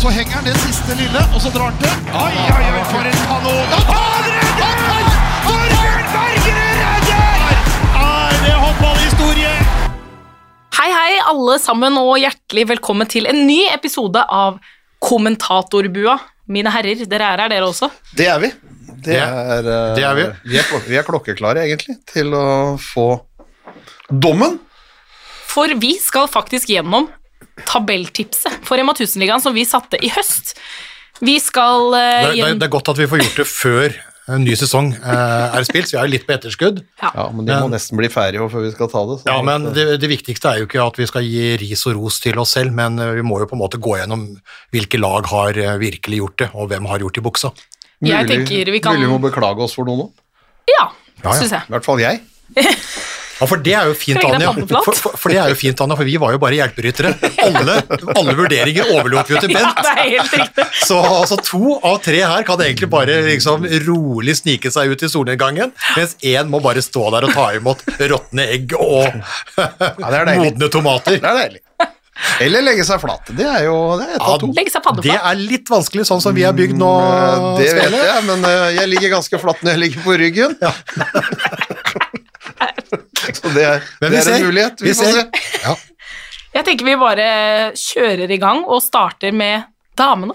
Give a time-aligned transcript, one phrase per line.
[0.00, 1.90] Så henger han det siste lille, og så drar han til.
[2.16, 3.74] Oi, oi, oi, for en kanon!
[3.90, 5.10] Han redder!
[5.44, 7.42] Torbjørn Bergerud redder!
[8.00, 9.52] Er det håndballhistorie?
[10.78, 14.56] Hei, hei, alle sammen, og hjertelig velkommen til en ny episode av
[15.04, 16.16] Kommentatorbua.
[16.48, 17.92] Mine herrer, dere er her, dere også.
[18.16, 18.54] Det er vi.
[19.04, 20.28] Det er, eh, det er vi.
[20.48, 22.48] Vi er, vi er klokkeklare, egentlig, til å
[22.80, 23.10] få
[24.08, 24.62] dommen.
[25.52, 27.12] For vi skal faktisk gjennom
[27.68, 30.54] tabelltipset for Rema 1000-ligaen som vi satte i høst.
[31.20, 33.98] Vi skal uh, Det, det, det er godt at vi får gjort det før
[34.30, 36.84] en ny sesong uh, er spilt, så vi er litt på etterskudd.
[37.02, 39.16] Ja, men de må Men- nesten bli ferdige før vi skal ta det.
[39.22, 41.96] så- Ja, men det, det viktigste er jo ikke at vi skal gi ris og
[41.98, 44.22] ros til oss selv, men eh, vi må jo på en måte gå gjennom
[44.72, 47.50] hvilke lag har eh, virkelig gjort det, og hvem har gjort det i buksa.
[48.06, 50.10] Jeg Mulig- vi kan- Mulig vi må beklage oss for noe nå.
[50.70, 50.86] Ja,
[51.24, 51.36] Ja, ja.
[51.40, 51.62] syns jeg.
[51.66, 52.20] I hvert fall jeg.
[53.40, 54.50] Ja, for det er jo fint, Anja.
[54.84, 57.12] For, for, for det er jo fint, Anja, for vi var jo bare hjelperyttere.
[57.46, 57.78] Alle,
[58.14, 59.80] alle vurderinger overlot vi jo til Bent.
[59.80, 60.66] Ja, det er helt riktig.
[60.84, 65.10] Så altså, to av tre her kan egentlig bare liksom rolig snike seg ut i
[65.12, 69.08] solnedgangen, mens én må bare stå der og ta imot råtne egg og
[69.56, 71.16] det er modne tomater.
[71.20, 71.64] Det er deilig.
[72.40, 73.30] Eller legge seg flat.
[73.36, 74.50] Det er jo det er et av to.
[74.56, 76.90] Legge seg Det er litt vanskelig, sånn som vi er bygd nå.
[77.00, 80.56] Eh, Det vet jeg, men eh, jeg ligger ganske flatt når jeg ligger på ryggen.
[83.36, 84.80] Så det er, det er en mulighet.
[84.80, 85.24] Vi, Vi får se.
[85.64, 85.74] Ja.
[86.54, 87.26] Jeg tenker vi bare
[87.78, 90.34] kjører i gang og starter med damene.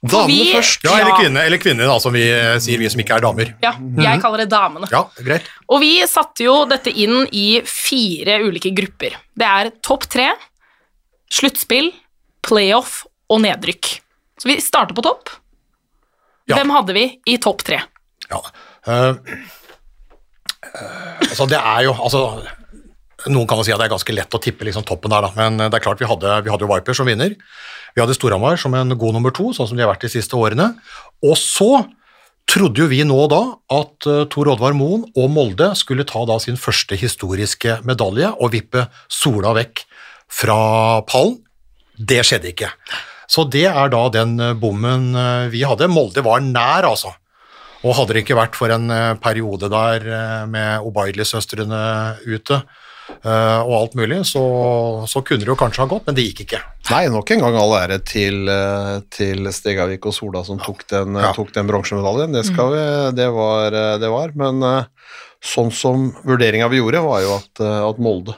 [0.00, 0.84] Damene vi- først.
[0.84, 1.16] ja, eller Ja.
[1.18, 3.54] kvinne, eller kvinne da, som vi eh, sier, vi som ikke er damer.
[3.60, 4.88] Ja, jeg kaller det damene.
[4.90, 5.42] Ja, greit.
[5.68, 9.18] Og vi satte jo dette inn i fire ulike grupper.
[9.36, 10.30] Det er topp tre,
[11.30, 11.92] sluttspill,
[12.40, 14.00] playoff og nedrykk.
[14.40, 15.28] Så vi starter på topp.
[16.48, 16.56] Ja.
[16.56, 17.82] Hvem hadde vi i topp tre?
[18.30, 18.40] Ja.
[18.88, 19.14] uh eh,
[20.62, 22.24] altså, det er jo altså,
[23.30, 25.30] Noen kan jo si at det er ganske lett å tippe liksom, toppen der, da.
[25.36, 27.34] men det er klart vi hadde, vi hadde jo Viper som vinner.
[27.92, 30.38] Vi hadde Storhamar som en god nummer to, sånn som de har vært de siste
[30.38, 30.70] årene.
[31.26, 31.82] Og så
[32.50, 33.42] trodde jo vi nå da
[33.76, 38.54] at uh, Tor Oddvar Moen og Molde skulle ta da sin første historiske medalje og
[38.54, 39.84] vippe sola vekk
[40.40, 40.58] fra
[41.10, 41.38] pallen.
[42.00, 42.70] Det skjedde ikke.
[43.30, 45.90] Så det er da den eh, bommen eh, vi hadde.
[45.92, 47.12] Molde var nær, altså.
[47.80, 51.78] Og hadde det ikke vært for en eh, periode der eh, med Obaidli-søstrene
[52.28, 54.42] ute eh, og alt mulig, så,
[55.08, 56.60] så kunne det jo kanskje ha gått, men det gikk ikke.
[56.90, 58.50] Nei, nok en gang all ære til,
[59.14, 61.32] til Stegavik og Sola som tok den, Ja.
[61.32, 62.36] den bronsemedaljen.
[62.36, 62.44] Det,
[63.16, 64.36] det, var, eh, det var.
[64.36, 64.60] Men
[65.40, 68.36] sånn som vurderinga vi gjorde, var jo at, at Molde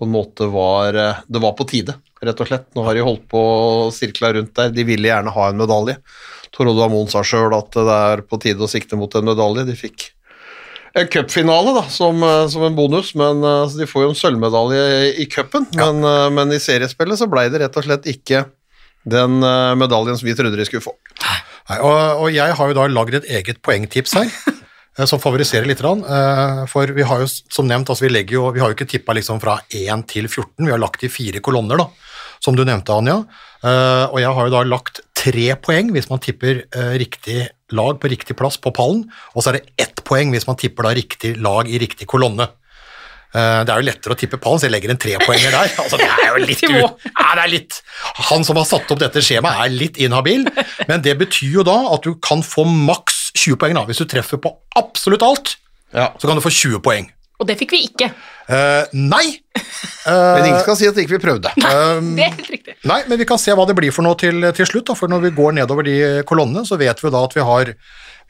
[0.00, 0.96] på en måte var
[1.28, 1.92] Det var på tide,
[2.24, 2.70] rett og slett.
[2.74, 4.72] Nå har de holdt på å sirkle rundt der.
[4.72, 5.98] De ville gjerne ha en medalje.
[6.54, 9.68] Tor Oddvar Moen sa sjøl at det er på tide å sikte mot en medalje.
[9.68, 10.10] De fikk
[10.98, 14.18] en cupfinale da, som, eh, som en bonus, men eh, så de får jo en
[14.18, 14.86] sølvmedalje
[15.22, 15.68] i cupen.
[15.78, 18.48] Men, eh, men i seriespillet så ble det rett og slett ikke
[19.10, 19.38] den
[19.80, 20.92] medaljen som vi trodde de skulle få.
[21.22, 24.28] Nei, og, og jeg har jo da lagd et eget poengtips her,
[25.08, 25.80] som favoriserer litt.
[25.80, 29.40] For vi har jo som nevnt, altså vi, jo, vi har jo ikke tippa liksom
[29.40, 31.88] fra 1 til 14, vi har lagt i fire kolonner, da,
[32.44, 33.22] som du nevnte, Anja.
[34.10, 37.42] Og jeg har jo da lagt tre poeng hvis man tipper eh, riktig
[37.76, 39.04] lag på riktig plass på pallen,
[39.34, 42.48] og så er det ett poeng hvis man tipper da riktig lag i riktig kolonne.
[43.34, 45.70] Eh, Det er jo lettere å tippe pallen, så jeg legger en trepoenger der.
[45.84, 47.04] Altså, det er jo litt, ut.
[47.12, 47.76] ja, det er litt
[48.32, 50.48] Han som har satt opp dette skjemaet, er litt inhabil,
[50.88, 53.76] men det betyr jo da at du kan få maks 20 poeng.
[53.78, 53.84] da.
[53.86, 55.56] Hvis du treffer på absolutt alt,
[55.94, 56.12] Ja.
[56.18, 57.06] så kan du få 20 poeng.
[57.40, 58.10] Og det fikk vi ikke.
[58.52, 59.24] Eh, nei!
[60.06, 61.52] Men ingen skal si at ikke vi prøvde.
[61.70, 62.74] Um, Det er helt riktig.
[62.88, 64.88] Nei, men vi kan se hva det blir for noe til, til slutt.
[64.90, 64.96] Da.
[64.98, 65.96] For når vi går nedover de
[66.28, 67.70] kolonnene, så vet vi da at vi har,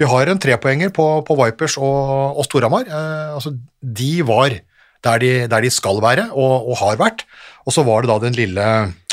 [0.01, 2.87] vi har en trepoenger på, på Vipers og, og Storhamar.
[2.87, 4.59] Eh, altså, de var
[5.07, 7.25] der de, der de skal være, og, og har vært.
[7.65, 8.67] Og så var det da den lille,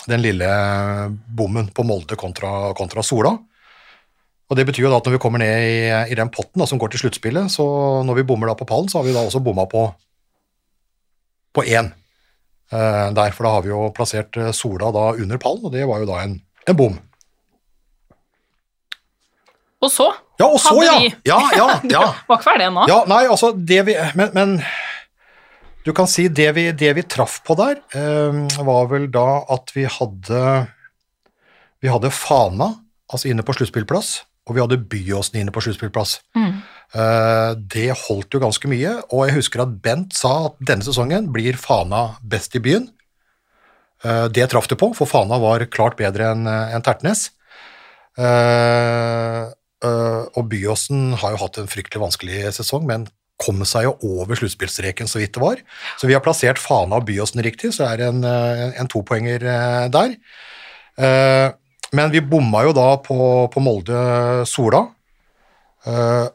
[0.08, 0.50] den lille
[1.40, 3.38] bommen på Molde kontra, kontra Sola.
[4.48, 5.78] Og Det betyr jo da at når vi kommer ned i,
[6.12, 7.66] i den potten da, som går til sluttspillet, så
[8.08, 9.82] når vi bommer da på pallen, så har vi da også bomma på,
[11.58, 11.90] på én
[12.72, 15.84] eh, der, for da har vi jo plassert eh, Sola da under pallen, og det
[15.90, 16.96] var jo da en, en bom.
[19.84, 20.08] Og så
[20.40, 20.98] Ja, og så, Hadde ja!
[21.02, 22.04] vi- Ja, ja, ja.
[22.30, 22.88] Var ikke ferdig ennå.
[22.90, 23.02] ja!
[23.10, 24.56] Nei, altså, det vi Men, men
[25.86, 29.72] du kan si det vi, det vi traff på der, eh, var vel da at
[29.76, 30.42] vi hadde
[31.82, 32.72] Vi hadde Fana,
[33.12, 36.22] altså inne på sluttspillplass, og vi hadde Byåsen inne på sluttspillplass.
[36.38, 36.58] Mm.
[37.68, 41.60] det holdt jo ganske mye, og jeg husker at Bent sa at denne sesongen blir
[41.60, 42.88] Fana best i byen.
[44.06, 47.28] Eh, det traff det på, for Fana var klart bedre enn Tertnes.
[48.18, 49.44] Eh,
[49.86, 53.08] eh, og Byåsen har jo hatt en fryktelig vanskelig sesong, men
[53.38, 55.62] kom seg jo over sluttspillstreken så vidt det var.
[56.02, 59.46] Så vi har plassert Fana og Byåsen riktig, så er det en, eh, en topoenger
[59.46, 60.18] eh, der.
[61.96, 63.18] Men vi bomma jo da på,
[63.54, 64.82] på Molde-Sola.
[65.88, 66.28] Eh,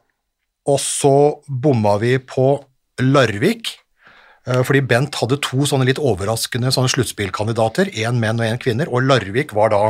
[0.72, 1.14] og så
[1.46, 2.46] bomma vi på
[3.02, 3.72] Larvik,
[4.46, 8.88] eh, fordi Bent hadde to sånne litt overraskende sånne sluttspillkandidater, én menn og én kvinner,
[8.88, 9.82] og Larvik var da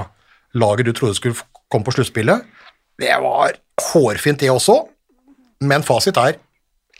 [0.59, 1.39] laget du trodde skulle
[1.73, 2.47] komme på sluttspillet.
[3.01, 3.59] Det var
[3.93, 4.81] hårfint, det også,
[5.63, 6.39] men fasit er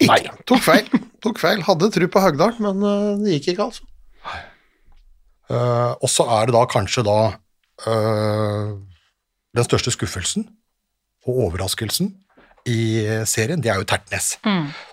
[0.07, 0.21] nei.
[0.49, 0.89] Tok feil.
[1.23, 1.63] Tok feil.
[1.67, 3.89] Hadde tru på Høgdal, men eh, det gikk ikke, altså.
[5.53, 7.19] Eh, og så er det da kanskje da
[7.87, 8.73] eh,
[9.53, 10.47] den største skuffelsen
[11.27, 12.13] og overraskelsen
[12.69, 14.37] i serien, det er jo Tertnes.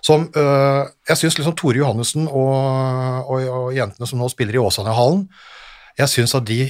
[0.02, 4.62] Som øh, jeg syns liksom Tore Johannessen og, og, og jentene som nå spiller i
[4.62, 5.28] Åsane-hallen,
[6.00, 6.64] jeg syns at de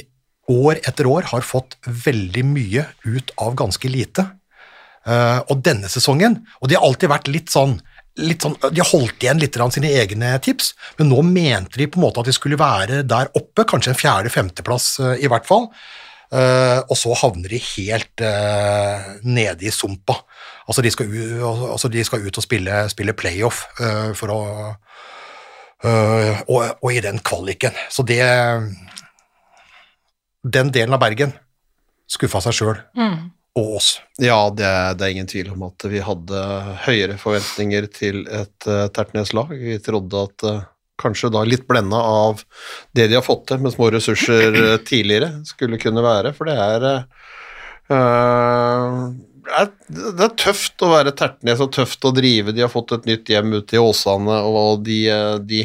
[0.51, 4.27] år etter år har fått veldig mye ut av ganske lite.
[5.09, 7.79] Uh, og denne sesongen, og de har alltid vært litt sånn
[8.21, 11.87] litt sånn, De har holdt igjen litt av sine egne tips, men nå mente de
[11.89, 14.89] på en måte at de skulle være der oppe, kanskje en fjerde-femteplass
[15.23, 15.71] i hvert fall.
[16.31, 20.15] Eh, og så havner de helt eh, nede i sumpa.
[20.71, 21.43] Altså de skal, u,
[21.73, 24.41] altså de skal ut og spille, spille playoff eh, for å
[25.83, 27.75] eh, og, og i den kvaliken.
[27.91, 28.21] Så det
[30.43, 31.35] Den delen av Bergen
[32.11, 32.79] skuffa seg sjøl
[33.59, 33.89] og oss.
[34.23, 36.41] Ja, det, er- det er ingen tvil om at vi hadde
[36.87, 39.51] høyere forventninger til et uh, Tertnes-lag.
[39.59, 40.61] Vi trodde at eh,
[41.01, 42.45] kanskje da litt blenda av
[42.97, 46.57] det de har fått til med små ressurser eh, tidligere, skulle kunne være, for det
[46.61, 47.03] er eh,
[49.51, 52.53] det er, tøft å være Tertnes og tøft å drive.
[52.55, 55.01] De har fått et nytt hjem ute i Åsane, og de,
[55.43, 55.65] de,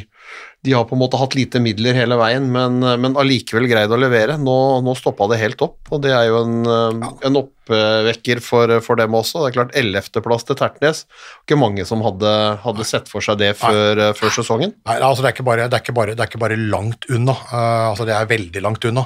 [0.65, 3.99] de har på en måte hatt lite midler hele veien, men, men allikevel greid å
[4.01, 4.39] levere.
[4.41, 8.71] Nå, nå stoppa det helt opp, og det er jo en, en en oppvekker for,
[8.85, 9.41] for dem også.
[9.43, 11.03] Det er klart, 11.-plass til Tertnes.
[11.43, 12.31] Ikke mange som hadde,
[12.63, 14.75] hadde sett for seg det før, eh, før sesongen.
[14.85, 17.09] Nei, altså det, er ikke bare, det, er ikke bare, det er ikke bare langt
[17.09, 19.03] unna, Uh, altså det er veldig langt unna.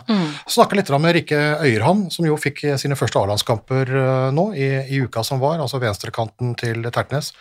[0.49, 5.01] Snakka litt med Rikke Øyerhamn, som jo fikk sine første A-landskamper uh, nå i, i
[5.03, 7.31] uka som var, altså venstrekanten til Tertnes.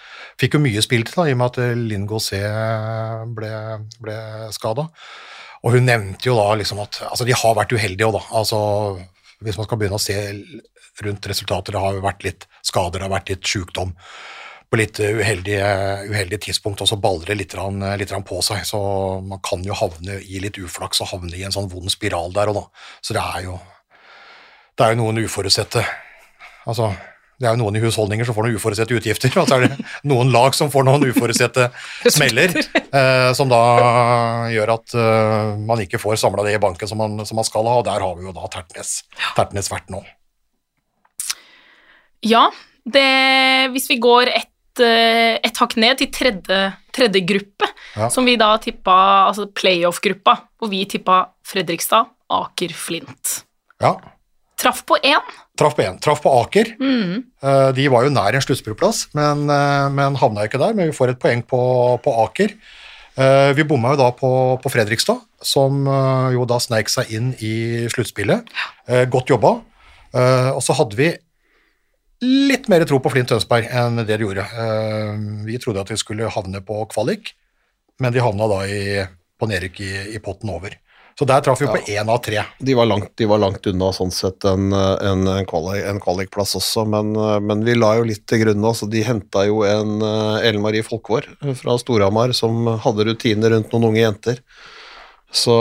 [0.40, 3.52] Fikk jo mye spilt da, i og med at Linn Gausset ble,
[4.02, 4.18] ble
[4.54, 4.88] skada.
[5.64, 8.24] Og hun nevnte jo da liksom at altså de har vært uheldige òg, da.
[8.40, 8.58] Altså,
[9.44, 10.18] hvis man skal begynne å se
[11.06, 13.94] rundt resultater, det har jo vært litt skader, det har vært litt sjukdom
[14.68, 15.68] på litt uheldige,
[16.10, 17.54] uheldige tidspunkt, og så baller det litt,
[18.00, 18.66] litt på seg.
[18.68, 18.80] Så
[19.24, 22.52] man kan jo havne i litt uflaks og havne i en sånn vond spiral der
[22.52, 22.64] og da.
[23.00, 23.56] Så det er jo,
[24.76, 25.86] det er jo noen uforutsette
[26.68, 26.90] Altså,
[27.40, 29.86] det er jo noen i husholdninger som får noen uforutsette utgifter, og så er det
[30.10, 31.70] noen lag som får noen uforutsette
[32.16, 33.62] smeller, eh, som da
[34.52, 37.64] gjør at eh, man ikke får samla det i banken som man, som man skal
[37.70, 38.98] ha, og der har vi jo da Tertnes,
[39.38, 40.02] Tertnes vært nå.
[42.26, 42.48] Ja,
[42.88, 43.06] det,
[43.74, 46.60] hvis vi går ett eh, et hakk ned til tredje,
[46.94, 47.66] tredje gruppe,
[47.96, 48.08] Ja.
[48.10, 48.94] som vi da tippa,
[49.28, 53.42] altså playoff-gruppa, hvor vi tippa Fredrikstad, Aker, Flint.
[53.82, 53.96] Ja,
[54.58, 55.22] Traff på én.
[55.56, 56.00] traff på én.
[56.02, 56.72] Traff på Aker.
[56.80, 57.22] Mm.
[57.76, 60.74] De var jo nær en sluttspillplass, men, eh, men havna ikke der.
[60.74, 61.60] Men vi får et poeng på,
[62.02, 62.54] på Aker.
[63.16, 67.30] Eh, Vi bomma jo da på, på Fredrikstad, som eh, jo da sneik seg inn
[67.38, 68.50] i sluttspillet.
[68.88, 69.04] Ja.
[69.06, 69.60] Godt jobba.
[70.14, 71.12] Eh, Og så hadde vi
[72.24, 74.44] litt mer tro på Flint Tønsberg enn det de gjorde.
[74.44, 75.14] Eh,
[75.46, 77.34] Vi trodde at de skulle havne på kvalik,
[78.00, 79.06] men de havna da i,
[79.38, 80.76] på nedrykk i, i potten over.
[81.18, 82.44] Så der traff vi på én av tre.
[82.62, 86.54] De var langt, de var langt unna sånn sett en, en, en, kvalik, en kvalikplass
[86.60, 87.10] også, men,
[87.42, 88.62] men vi la jo litt til grunn.
[88.62, 91.26] Altså, de henta jo en eh, Ellen Marie Folkvår
[91.58, 94.38] fra Storhamar som hadde rutiner rundt noen unge jenter.
[95.28, 95.54] Så,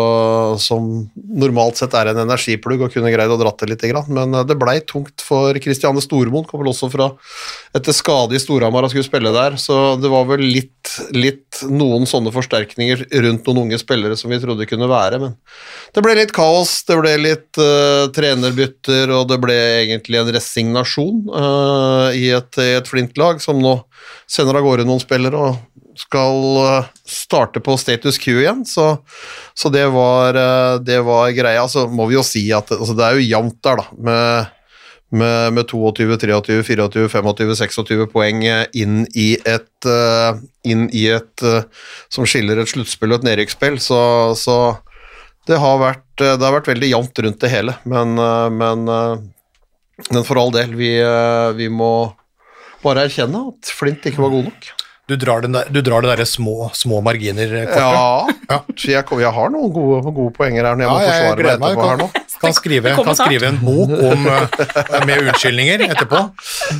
[0.63, 3.83] som normalt sett er en energiplugg og kunne greid å dratt det litt.
[4.07, 7.09] Men eh, det blei tungt for Kristiane Stormoen, kom vel også fra
[7.75, 9.57] etter skade i Storhamar og skulle spille der.
[9.59, 14.39] Så det var vel litt, litt noen sånne forsterkninger rundt noen unge spillere som vi
[14.39, 15.19] trodde kunne være.
[15.25, 15.35] Men
[15.91, 21.25] det ble litt kaos, det ble litt uh, trenerbytter, og det ble egentlig en resignasjon
[21.33, 23.81] uh, i et, et Flint-lag som nå
[24.31, 25.59] sender av gårde noen spillere og
[25.99, 28.97] skal eh, starte på status quo igjen, så,
[29.57, 31.65] så det, var, eh, det var greia.
[31.71, 34.53] Så må vi jo si at altså, det er jo jevnt der, da, med,
[35.21, 39.89] med, med 22, 23, 24, 25, 26 poeng eh, inn i et,
[40.67, 41.47] inn i et
[42.13, 44.01] som skiller et sluttspill og et nedrykksspill, så,
[44.37, 44.59] så
[45.49, 47.77] det, har vært, det har vært veldig jevnt rundt det hele.
[47.87, 48.17] Men,
[48.59, 48.83] men,
[50.11, 50.91] men for all del, vi,
[51.55, 51.93] vi må
[52.83, 54.67] bare erkjenne at Flint ikke var god nok.
[55.07, 57.77] Du drar, den der, du drar det derre små, små marginer-kortet.
[57.79, 58.57] Ja, ja.
[58.75, 61.61] jeg, jeg har noen gode, gode poenger her når jeg Ja, må forsvare jeg gleder
[61.61, 61.69] meg.
[61.77, 62.07] etterpå her nå.
[62.37, 66.19] Kan, skrive, kan skrive en bok om, eh, med unnskyldninger etterpå.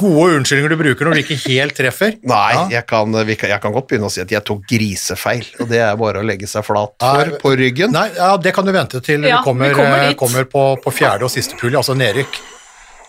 [0.04, 2.18] Gode unnskyldninger du bruker når du ikke helt treffer.
[2.28, 2.68] Nei, Ja.
[2.76, 5.80] jeg, kan, kan, jeg kan godt begynne å si at jeg tok grisefeil, og det
[5.88, 7.96] er bare å legge seg flat for på ryggen.
[7.96, 10.68] Nei, ja, det kan du vente til Ja, vi kommer, vi kommer eh, kommer på,
[10.84, 12.38] på fjerde og siste pulje, altså nedrykk.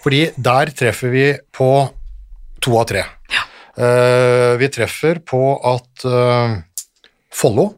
[0.07, 1.27] Fordi der treffer vi
[1.59, 1.73] på
[2.63, 3.03] to av tre.
[3.03, 3.45] Eh,
[3.79, 6.57] vi treffer på at uh,
[7.35, 7.69] Follo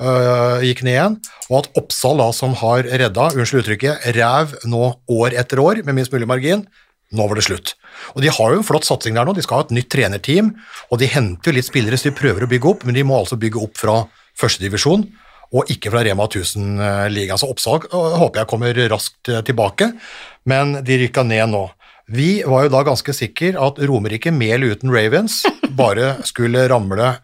[0.00, 1.18] eh, gikk ned igjen,
[1.50, 5.98] og at Oppsal, da, som har redda, unnskyld uttrykket, ræv nå år etter år med
[5.98, 6.64] minst mulig margin,
[7.14, 7.74] nå var det slutt.
[8.16, 10.54] Og De har jo en flott satsing der nå, de skal ha et nytt trenerteam,
[10.90, 13.20] og de henter jo litt spillere så de prøver å bygge opp, men de må
[13.20, 14.00] altså bygge opp fra
[14.40, 15.06] førstedivisjon,
[15.54, 17.38] og ikke fra Rema 1000-ligaen.
[17.38, 19.92] Så Oppsal håper jeg kommer raskt tilbake,
[20.50, 21.62] men de rykka ned nå.
[22.12, 25.40] Vi var jo da ganske sikre at Romerike med eller uten Ravens
[25.74, 27.16] bare skulle ramle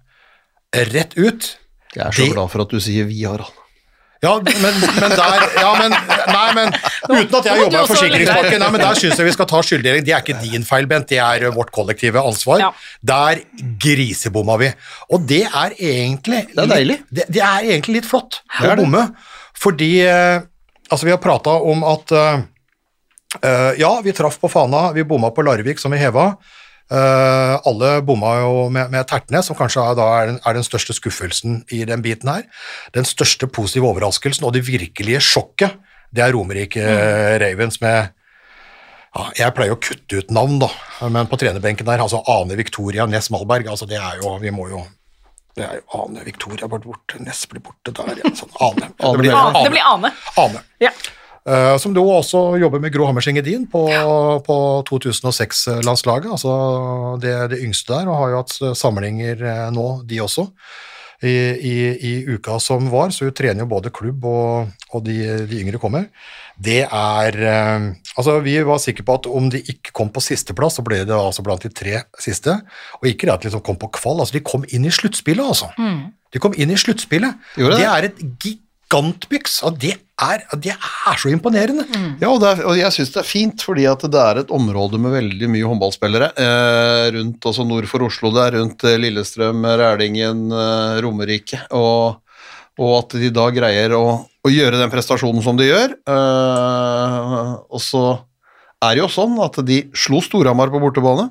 [0.93, 1.53] rett ut.
[1.95, 3.53] Jeg er så De- glad for at du sier vi, Harald.
[4.23, 5.95] Ja, men, men der ja, men,
[6.31, 6.69] Nei, men
[7.11, 10.05] uten at jeg jobber i forsikringspakke, nei, men der syns jeg vi skal ta skylddeling.
[10.07, 12.63] Det er ikke din feil, Bent, det er vårt kollektive ansvar.
[12.63, 12.69] Ja.
[13.03, 13.41] Der
[13.83, 14.71] grisebomma vi.
[15.11, 17.01] Og det er egentlig Det er deilig.
[17.03, 19.05] Litt, det, det er egentlig litt flott å bomme,
[19.59, 20.39] fordi eh,
[20.93, 22.43] Altså, vi har prata om at eh,
[23.41, 26.35] eh, Ja, vi traff på Fana, vi bomma på Larvik, som vi heva.
[26.93, 30.67] Uh, alle bomma jo med, med Tertnes, som kanskje er, da er, den, er den
[30.67, 32.43] største skuffelsen i den biten her.
[32.93, 35.79] Den største positive overraskelsen og det virkelige sjokket,
[36.13, 37.39] det er Romerike mm.
[37.41, 38.11] Ravens med
[39.13, 40.69] ja, Jeg pleier å kutte ut navn, da,
[41.09, 44.69] men på trenerbenken der, altså Ane Victoria Næss Malberg, altså det er jo Vi må
[44.75, 44.83] jo
[45.57, 48.93] det er jo Ane Victoria ble borte, Næss blir borte der, ja, sånn Ane.
[49.01, 49.65] Ane det blir Ane.
[49.65, 50.13] Det blir Ane.
[50.41, 50.63] Ane.
[50.81, 50.93] Ja.
[51.43, 53.83] Eh, som da også jobber med Gro Hammerseng Edin på,
[54.47, 54.57] på
[54.87, 56.53] 2006-landslaget, altså
[57.23, 60.47] det, det yngste der, og har jo hatt eh, samlinger eh, nå, de også,
[61.23, 65.19] i, i, i uka som var, så hun trener jo både klubb og, og de,
[65.51, 66.09] de yngre kommer.
[66.63, 67.85] Det er uh,
[68.19, 71.15] Altså, vi var sikre på at om de ikke kom på sisteplass, så ble det
[71.15, 72.59] altså blant de tre siste,
[72.99, 75.47] og ikke det at de liksom kom på kvall, altså de kom inn i sluttspillet,
[75.47, 75.71] altså.
[76.35, 77.39] De kom inn i sluttspillet.
[77.57, 77.87] Det det?
[77.87, 78.21] er et
[78.93, 81.87] gigantbyks, og det er, det er så imponerende.
[82.21, 84.53] Ja, og, det er, og jeg syns det er fint, fordi at det er et
[84.53, 89.65] område med veldig mye håndballspillere eh, rundt, altså nord for Oslo der, rundt eh, Lillestrøm,
[89.65, 92.21] Rælingen, eh, Romerike, og,
[92.79, 94.05] og at de da greier å,
[94.45, 95.97] å gjøre den prestasjonen som de gjør.
[96.13, 98.05] Eh, og så
[98.83, 101.31] er det jo sånn at de slo Storhamar på bortebane,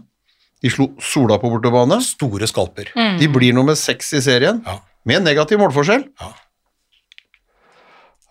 [0.62, 2.91] de slo Sola på bortebane, Store skalper.
[3.18, 4.80] de blir nummer seks i serien, Ja.
[5.06, 6.03] med negativ målforskjell.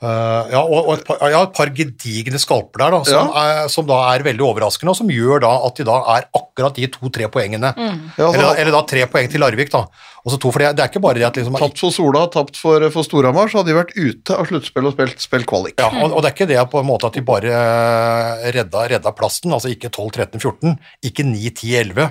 [0.01, 3.67] Eh, ja, og, og et, par, ja, et par gedigne skalper der, da, som, er,
[3.69, 6.87] som da er veldig overraskende, og som gjør da at de da er akkurat de
[6.95, 7.75] to-tre poengene.
[7.77, 9.83] Ja, altså, Eller, eller da tre poeng til Larvik, da.
[10.25, 12.27] Og så to, for det, det er ikke bare det at liksom Tapt for Sola,
[12.33, 15.77] tapt for, for Storhamar, så hadde de vært ute av sluttspill og spilt, spilt kvalik.
[15.81, 18.85] ja, og, og det er ikke det på en måte at de bare eh, redda,
[18.97, 20.77] redda plassen, altså ikke 12, 13, 14,
[21.13, 22.09] ikke 9, 10, 11,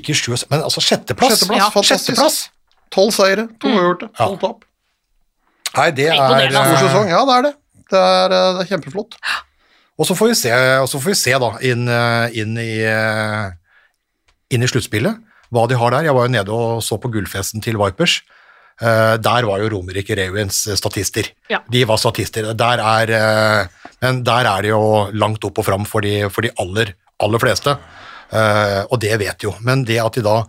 [0.00, 1.36] ikke 7, men altså sjetteplass.
[1.40, 2.12] Sjetteplass, fantastisk.
[2.16, 2.38] Sjetteplass.
[2.96, 4.24] Tolv seire, to uavgjorte, Ja.
[4.30, 4.65] tolv tap.
[5.74, 7.52] Nei, det er Imponerende, God eh, sesong, ja det er det.
[7.90, 9.18] Det er, eh, det er kjempeflott.
[9.96, 12.72] Og så får vi se, og så får vi se da, inn, eh, inn i,
[14.52, 15.20] inn i sluttspillet,
[15.54, 16.08] hva de har der.
[16.10, 18.20] Jeg var jo nede og så på gullfesten til Vipers.
[18.76, 21.30] Eh, der var jo Romerike Ravens eh, statister.
[21.48, 21.62] Ja.
[21.72, 22.52] De var statister.
[22.52, 23.68] Der er,
[24.04, 26.92] men der er det jo langt opp og fram for de, for de aller,
[27.24, 27.76] aller fleste.
[28.30, 29.54] Eh, og det vet jo.
[29.64, 30.42] Men det at de da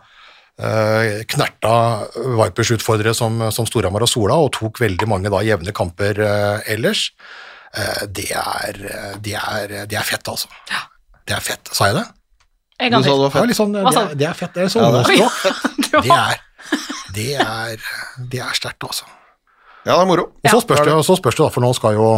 [0.58, 1.74] knerta
[2.16, 6.72] Vipers utfordrere som, som Storhamar og Sola, og tok veldig mange da jevne kamper eh,
[6.74, 7.12] ellers,
[7.78, 10.50] eh, det, er, eh, det, er, det er fett, altså.
[11.28, 11.70] Det er fett.
[11.78, 12.06] Sa jeg det?
[12.80, 13.58] En Du gang sa det var Ja, fett.
[13.58, 14.16] sånn, det, du?
[14.22, 14.54] det er fett.
[14.54, 15.14] Det er sånn Ja, det er-
[15.98, 16.42] Det er,
[17.16, 17.86] det er,
[18.34, 19.06] det er sterkt, altså.
[19.88, 20.26] Ja, det er moro.
[20.34, 20.62] Og så Ja.
[20.66, 22.10] spørs, det, så spørs det, da, for nå skal jo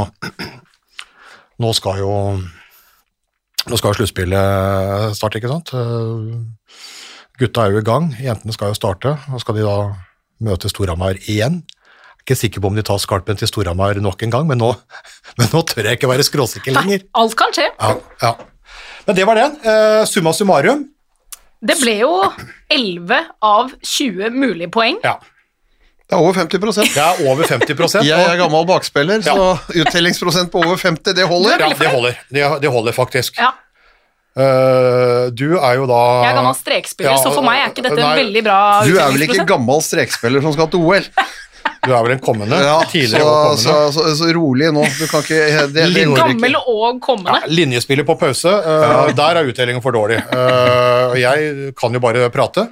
[1.63, 2.13] Nå skal jo
[3.69, 5.71] Nå skal jo sluttspillet starte, ikke sant?
[7.39, 9.13] Gutta er jo i gang, jentene skal jo starte.
[9.31, 9.75] Og skal de da
[10.43, 11.61] møte Storhamar igjen?
[11.63, 14.59] Jeg er ikke sikker på om de tar skarpen til Storhamar nok en gang, men
[14.61, 14.73] nå,
[15.39, 17.07] men nå tør jeg ikke være skråsikker Nei, lenger.
[17.17, 17.69] alt kan skje.
[17.79, 18.33] Ja, ja.
[19.07, 19.55] Men det var den.
[19.65, 20.83] Eh, summa summarum.
[21.59, 22.11] Det ble jo
[22.71, 24.99] 11 av 20 mulige poeng.
[25.03, 25.17] Ja,
[26.09, 29.33] Det er over 50 det er over 50 Jeg er gammel bakspiller, Ja.
[29.35, 31.55] så uttellingsprosent på over 50, det holder.
[31.55, 32.15] Er Ja, det holder.
[32.31, 33.37] Det, det holder faktisk.
[33.37, 33.51] Ja,
[34.39, 37.83] Eh, du er jo da jeg er gammel strekspiller, Ja, så for meg er ikke
[37.83, 41.07] dette nei, en veldig bra Du er vel ikke gammel strekspiller som skal til OL?
[41.79, 42.57] Du er vel en kommende?
[42.59, 43.93] Ja, tidligere så, og så, kommende.
[43.95, 44.83] så, så rolig nå.
[44.99, 46.73] Du kan ikke Det, det Gammel ikke.
[46.75, 47.37] og kommende.
[47.39, 50.19] Ja, linjespiller på pause, eh, der er utdelingen for dårlig.
[50.27, 52.67] Uh, jeg kan jo bare prate.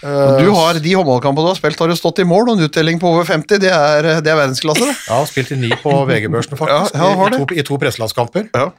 [0.00, 3.00] Du har De håndballkampene du har spilt, har du stått i mål, og en utdeling
[3.00, 4.86] på over 50, det er, det er verdensklasse.
[4.88, 4.96] det.
[5.08, 7.80] Ja, spilt i ni på VG-børsen, faktisk, Ja, ja, har i, i, to, i to
[7.80, 8.48] presselandskamper.
[8.56, 8.70] Ja.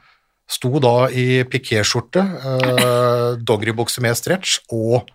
[0.52, 5.08] Sto da i pikéskjorte, eh, dogeribukse med stretch og,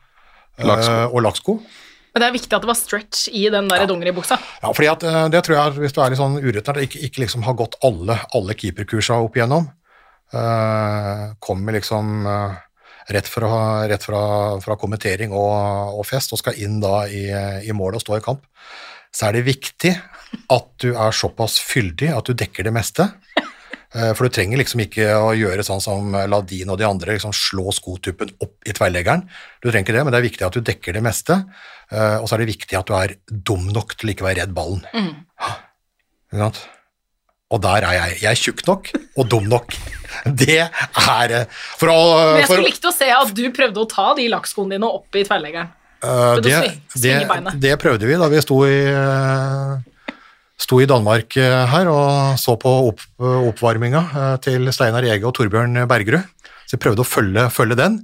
[0.59, 1.59] eh, og lakksko.
[2.16, 4.38] Men det er viktig at det var stretch i den der dongeribuksa.
[4.62, 7.23] Ja, fordi at, eh, det tror jeg, hvis du er litt sånn urettferdig, ikke, ikke
[7.26, 9.66] liksom har gått alle, alle keeperkursa opp igjennom,
[10.33, 12.55] eh, kommer liksom eh,
[13.12, 13.50] rett, fra,
[13.93, 14.23] rett fra,
[14.64, 17.26] fra kommentering og, og fest og skal inn da i,
[17.69, 18.49] i mål og stå i kamp,
[19.12, 19.93] så er det viktig
[20.57, 23.11] at du er såpass fyldig at du dekker det meste.
[23.96, 27.32] Eh, For du trenger liksom ikke å gjøre sånn som Ladin og de andre, liksom
[27.36, 29.24] slå skotuppen opp i tverrleggeren.
[29.62, 31.40] Du trenger ikke det, men det er viktig at du dekker det meste.
[31.90, 34.42] eh, Og så er det viktig at du er dum nok til ikke å være
[34.44, 34.84] redd ballen.
[36.28, 36.64] Ikke sant?
[37.54, 38.14] Og der er jeg.
[38.24, 39.74] Jeg er tjukk nok og dum nok.
[40.26, 41.44] Det er eh,
[41.78, 41.98] For å
[42.34, 45.14] Men jeg skulle likt å se at du prøvde å ta de lakkskoene dine opp
[45.14, 45.70] i tverrleggeren.
[46.04, 46.52] Uh, det,
[47.00, 47.14] det,
[47.62, 49.70] det prøvde vi da vi sto i eh,
[50.56, 55.34] Sto i Danmark eh, her og så på opp, oppvarminga eh, til Steinar Ege og
[55.36, 56.25] Torbjørn Bergerud.
[56.66, 57.98] Så jeg prøvde å følge, følge den.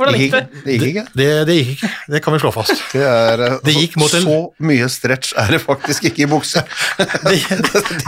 [0.00, 0.42] Hvordan gikk det?
[0.64, 1.02] det gikk ikke.
[1.18, 2.72] Det, det gikk ikke, det kan vi slå fast.
[2.94, 4.36] Det, er, eh, Det gikk mot en- Så
[4.70, 6.62] mye stretch er det faktisk ikke i bukse.
[7.02, 7.36] Det,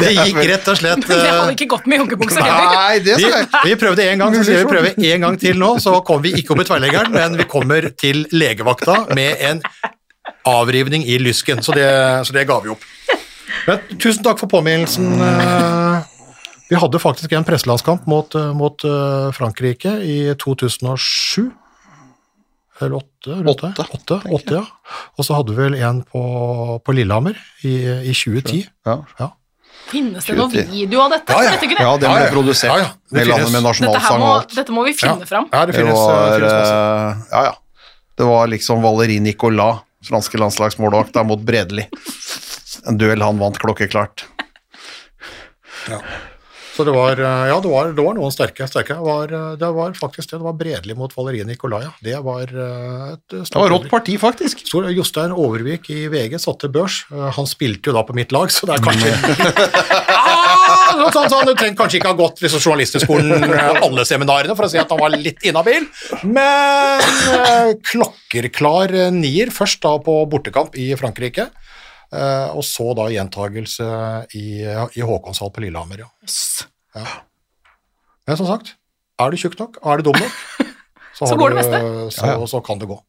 [0.00, 2.78] det gikk rett og slett Det hadde eh, ikke gått med joggebukse heller.
[2.78, 5.38] Nei, det vi, skal jeg vi prøvde en gang, så skal vi prøve en gang
[5.45, 5.75] til nå.
[5.83, 9.62] Så kommer vi ikke opp i tverrleggeren, men vi kommer til legevakta med en
[10.49, 11.62] avrivning i lysken.
[11.62, 11.90] Så det,
[12.26, 12.90] så det ga vi opp.
[13.66, 15.06] Men tusen takk for påminnelsen.
[15.21, 16.02] eh,
[16.71, 21.50] Vi hadde faktisk en presselandskamp mot, eh, mot eh, Frankrike i 2007.
[22.80, 23.30] Eller åtte?
[23.30, 23.71] rundt det.
[23.78, 24.64] Åtte, åtte, åtte ja.
[25.16, 26.23] Og så hadde vi vel en på,
[26.85, 27.75] på Lillehammer i,
[28.11, 28.66] i 2010.
[28.87, 28.99] ja.
[29.21, 29.30] Ja.
[29.85, 31.33] Finnes det noen video av dette?
[31.37, 31.50] Ja, ja.
[31.61, 31.83] Vet du det?
[31.85, 32.71] ja, den ble produsert.
[32.73, 32.87] Ja, ja.
[33.12, 34.54] Det Med landet med Dette, nasjonalsang må, og alt.
[34.56, 35.49] dette må vi finne fram.
[35.52, 37.90] Ja, det Det finnes, var, finnes eh, ja, ja.
[38.16, 41.85] Det var liksom Valérie Nicolas, franske landslagsmålvakt, der mot Bredeli.
[42.88, 44.26] En duell han vant klokkeklart.
[46.75, 48.67] Så det var, eh, ja, det var, det var noen sterke.
[48.67, 48.97] sterke.
[48.99, 50.41] Det, var, eh, det var faktisk det.
[50.41, 51.93] Det var Bredli mot Valerie Nikolaja.
[52.03, 54.64] Det var eh, et Det var rått parti, faktisk.
[54.67, 57.05] Stor, Jostein Overvik i VG satte børs.
[57.38, 59.12] Han spilte jo da på mitt lag, så det er kanskje
[60.19, 63.55] ah, sånn, sånn, Du trenger kanskje ikke ha gått liksom, journalisthøgskolen
[63.87, 65.87] alle seminarene for å si at han var litt inhabil,
[66.27, 69.55] men klokkerklar nier.
[69.55, 71.53] Først da på bortekamp i Frankrike,
[72.55, 73.87] og så da gjentagelse
[74.38, 74.44] i,
[74.96, 76.05] i Håkonshall på Lillehammer.
[76.05, 76.09] Ja.
[76.24, 76.66] Jøss.
[78.27, 78.74] Men som sagt,
[79.20, 80.37] er du tjukk nok, er du dum nok,
[81.18, 81.81] så, Så går du, det meste.
[82.14, 82.46] Så, Ja, ja.
[82.50, 83.00] så kan det gå.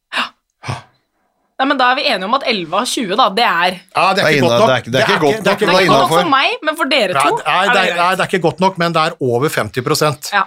[1.55, 4.05] Nei, men Da er vi enige om at 11 av 20, da, det er Ja,
[4.13, 4.67] det er er ikke godt nok.
[4.67, 6.85] det er ikke- det er ikke godt er nok, er er for meg, men for
[6.91, 9.15] dere to nei, det, er, det nei, det er ikke godt nok, men det er
[9.23, 10.43] over 50% Ja.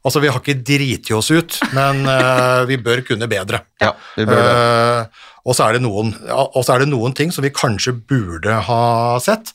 [0.00, 3.62] Altså, Vi har ikke driti oss ut, men uh, vi bør kunne bedre.
[3.82, 4.52] Ja, vi bør det.
[4.54, 7.52] Eh, og, så er det noen, ja, og så er det noen ting som vi
[7.52, 8.82] kanskje burde ha
[9.20, 9.52] sett,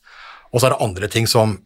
[0.51, 1.57] og så er det andre ting som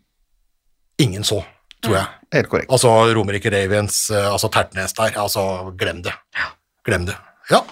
[1.00, 1.42] ingen så,
[1.84, 2.08] tror jeg.
[2.36, 2.72] Helt korrekt.
[2.72, 5.44] Altså Romerike Ravens, eh, altså Tertnes der, altså
[5.80, 6.16] glem det.
[6.88, 7.18] Glem det.
[7.52, 7.64] Ja.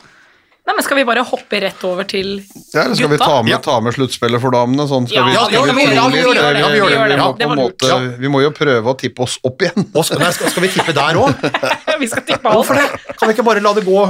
[0.67, 2.41] Nei, men Skal vi bare hoppe rett over til
[2.73, 3.58] Ja, eller skal vi ta med, Ja.
[3.63, 4.84] ta med sluttspillet for damene?
[4.89, 7.38] Sånn skal Ja, vi, skal ja, vi, ja, vi gjør det, ja, vi gjør det.
[7.39, 9.88] Vi måte- Vi må jo prøve å tippe oss opp igjen.
[9.95, 11.34] Og skal, nei, skal, skal vi tippe der òg?
[12.03, 12.60] Vi skal tippe alt.
[12.60, 13.15] Hvorfor det?
[13.17, 14.01] Kan vi ikke bare la det gå?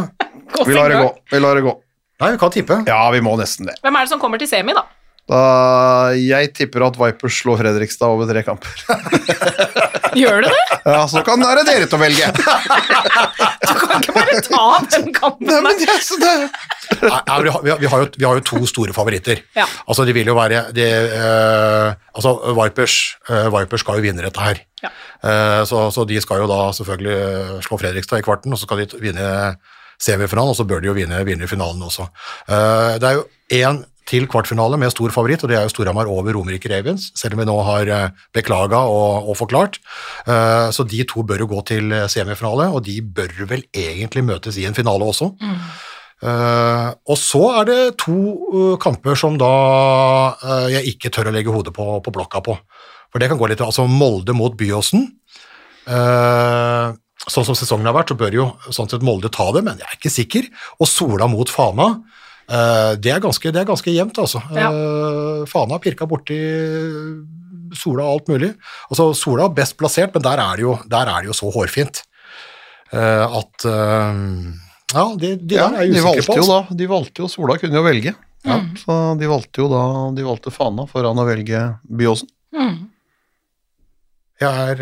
[0.58, 1.12] Gå Vi lar det gå.
[1.32, 1.76] Vi lar det gå.
[2.20, 2.84] Nei, vi kan tippe.
[2.88, 3.76] Ja, vi må nesten det.
[3.84, 4.84] Hvem er det som kommer til semi, da?
[5.28, 5.40] Da,
[6.16, 8.72] jeg tipper at Vipers slår Fredrikstad over tre kamper.
[10.18, 10.78] Gjør du det?
[10.88, 12.32] Ja, Så kan det være dere til å velge.
[13.68, 15.50] Du kan ikke bare ta den kampen.
[15.50, 16.32] Nei, men yes, det,
[17.02, 19.42] Nei, vi, har, vi, har, jo, vi har jo to store favoritter.
[19.58, 19.66] Ja.
[19.86, 22.96] Altså, de vil jo være de, uh, Altså, Vipers,
[23.28, 24.62] uh, Vipers skal jo vinne dette her.
[24.86, 24.94] Ja.
[25.20, 28.70] Uh, så, så de skal jo da selvfølgelig eh, slå Fredrikstad i kvarten, og så
[28.70, 29.28] skal de vinne
[30.02, 32.08] semifinalen, og så bør de jo vinne, vinne finalen også.
[32.48, 36.10] Eh, det er jo én til kvartfinale med stor favoritt, og det er jo Storhamar
[36.12, 39.82] over Romerike Ravens, selv om vi nå har uh, beklaga og, og forklart.
[40.28, 44.24] Eh, så de to bør jo gå til eh, semifinale, og de bør vel egentlig
[44.28, 45.32] møtes i en finale også.
[46.17, 49.52] Eh, og så er det to eh, kamper som da
[50.34, 52.58] eh, jeg ikke tør å legge hodet på, på blokka på.
[53.12, 55.06] For det kan gå litt, altså Molde mot Byåsen.
[55.88, 56.96] Eh,
[57.28, 59.88] sånn som sesongen har vært, så bør jo sånn sett Molde ta det, men jeg
[59.88, 60.50] er ikke sikker.
[60.82, 61.91] Og Sola mot Fana.
[62.50, 64.42] Eh, det, er ganske, det er ganske jevnt, altså.
[64.56, 64.70] Ja.
[64.72, 66.38] Eh, Fana pirka borti
[67.76, 68.52] Sola og alt mulig.
[68.90, 71.52] Altså, Sola er best plassert, men der er det jo, der er det jo så
[71.52, 72.00] hårfint
[72.96, 76.38] eh, at Ja, de, de ja, der er jeg de usikker valgte på.
[76.38, 76.60] jo altså.
[76.72, 78.14] da De valgte jo Sola kunne jo velge.
[78.48, 79.82] Ja, så de valgte jo da
[80.16, 82.30] De valgte Fana foran å velge Byåsen.
[82.56, 82.78] Mm.
[84.40, 84.82] Jeg er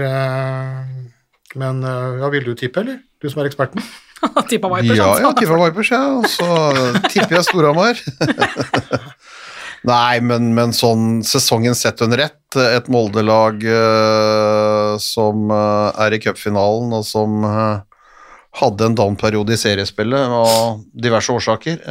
[1.58, 2.99] Men ja, vil du tippe, eller?
[3.23, 3.82] Du som er eksperten?
[4.49, 5.23] Tippa Vipers, Ja, altså.
[5.25, 6.03] ja, tippa Vipers, ja.
[6.19, 6.49] Og så
[7.11, 8.01] tipper jeg Storhamar.
[9.85, 16.21] Nei, men, men sånn sesongen sett under ett, et Molde-lag uh, som uh, er i
[16.23, 17.83] cupfinalen, og som uh,
[18.55, 21.81] hadde en down-periode i seriespillet av diverse årsaker,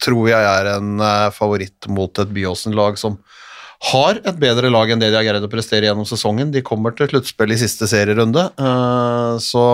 [0.00, 1.02] tror jeg er en
[1.36, 3.18] favoritt mot et Byåsen-lag som
[3.90, 6.48] har et bedre lag enn det de har greid å prestere gjennom sesongen.
[6.48, 8.46] De kommer til sluttspill i siste serierunde,
[9.44, 9.66] så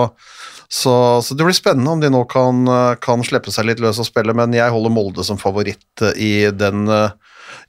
[0.73, 3.97] så, så det blir spennende om de nå kan, eh, kan slippe seg litt løs
[3.99, 7.11] og spille, men jeg holder Molde som favoritt eh, i den, eh,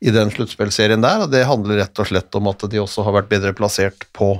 [0.07, 3.17] i den sluttspillserien der, og det handler rett og slett om at de også har
[3.17, 4.37] vært bedre plassert på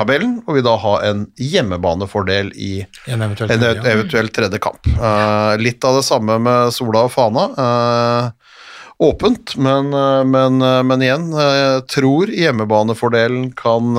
[0.00, 2.70] tabellen, og vil da ha en hjemmebanefordel i
[3.04, 4.88] En eventuell en eventuell tredje kamp.
[4.96, 7.44] Uh, litt av det samme med Sola og Fana.
[7.52, 8.56] Uh,
[9.10, 9.92] åpent, men,
[10.28, 13.96] men, men igjen, jeg tror hjemmebanefordelen kan,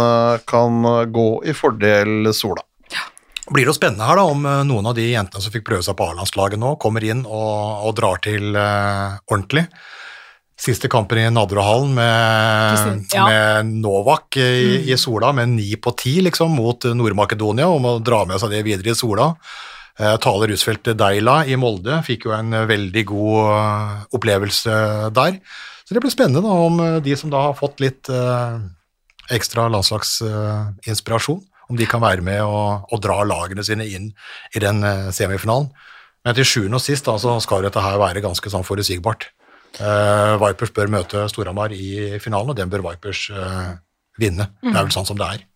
[0.49, 0.83] kan
[1.13, 2.65] gå i fordel Sola.
[3.49, 5.85] Blir det jo spennende her da, om eh, noen av de jentene som fikk prøve
[5.85, 9.65] seg på A-landslaget nå, kommer inn og, og drar til uh, ordentlig.
[10.61, 13.23] Siste kampen i Nadderudhallen med, ja.
[13.25, 18.21] med Novak i, i Sola, med ni på ti liksom, mot Nord-Makedonia, om å dra
[18.29, 19.31] med seg det videre i Sola.
[19.97, 24.77] Uh, Tale Rusfeldt Deila i Molde fikk jo en veldig god uh, opplevelse
[25.17, 25.41] der.
[25.81, 28.07] Så det blir spennende da, om de som da har fått litt
[29.33, 34.11] ekstra landslagsinspirasjon, om de kan være med og, og dra lagene sine inn
[34.55, 35.71] i den eh, semifinalen.
[36.21, 39.31] Men til sjuende og sist da, så skal dette her være ganske sånn forutsigbart.
[39.79, 43.71] Uh, Vipers bør møte Storhamar i finalen, og den bør Vipers uh,
[44.19, 44.51] vinne.
[44.61, 45.47] Det er vel sånn som det er.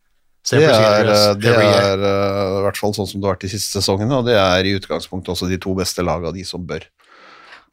[0.45, 1.09] Det er,
[1.41, 4.37] det er i hvert fall sånn som det har vært de siste sesongene, og det
[4.37, 6.85] er i utgangspunktet også de to beste lagene, de som bør,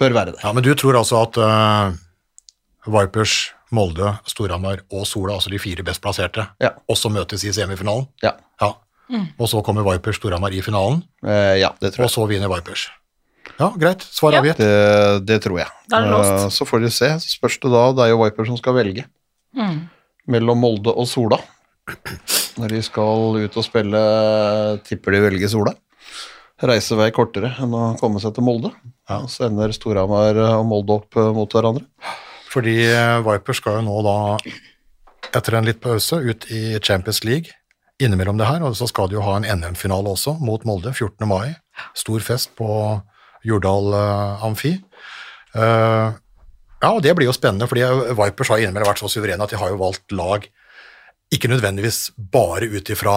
[0.01, 0.41] bør være det.
[0.41, 1.93] Ja, men du tror altså at uh,
[2.89, 6.71] Vipers, Molde, Storhamar og Sola, altså de fire best plasserte, Ja.
[6.89, 8.09] også møtes i semifinalen?
[8.23, 8.75] Ja, Ja.
[9.39, 12.89] Og så kommer Vipers Storhamar i finalen, Eh, ja det tror og så vinner Vipers.
[13.59, 14.01] Ja, greit.
[14.03, 14.41] Svar Ja.
[14.43, 15.69] Det, det tror jeg.
[15.91, 16.45] Da er det låst.
[16.45, 17.07] Eh, Så får de se.
[17.21, 19.05] Så spørs det da, det er jo Vipers som skal velge
[19.55, 19.89] Mm.
[20.29, 21.39] mellom Molde og Sola.
[22.57, 24.01] Når de skal ut og spille,
[24.85, 25.75] tipper de velger Sola.
[26.63, 28.71] Reisevei kortere enn å komme seg til Molde.
[29.11, 29.19] Ja.
[29.27, 31.85] Så ender Storhamar og Molde opp eh, mot hverandre.
[32.53, 34.17] Fordi Viper Vipers skal jo nå da,
[35.33, 37.55] etter en litt pause, ut i Champions League
[38.03, 41.27] innimellom det her, og så skal de jo ha en NM-finale også, mot Molde, 14.
[41.29, 41.55] mai.
[41.99, 42.69] Stor fest på
[43.47, 44.73] Jordal eh, Amfi.
[45.53, 46.15] Uh,
[46.83, 47.85] ja, og det blir jo spennende, fordi
[48.19, 50.47] Vipers har innimellom vært så suverene at de har jo valgt lag
[51.33, 53.17] ikke nødvendigvis bare ut ifra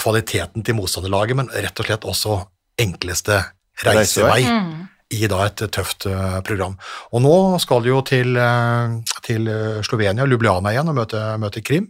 [0.00, 2.40] kvaliteten til motstanderlaget, men rett og slett også
[2.80, 3.42] enkleste
[3.84, 4.88] reisevei Mm.
[5.10, 6.76] I da et tøft eh, program.
[7.10, 11.62] Og nå skal de jo til, eh, til eh, Slovenia, Ljubljana igjen, og møte, møte
[11.66, 11.88] Krim.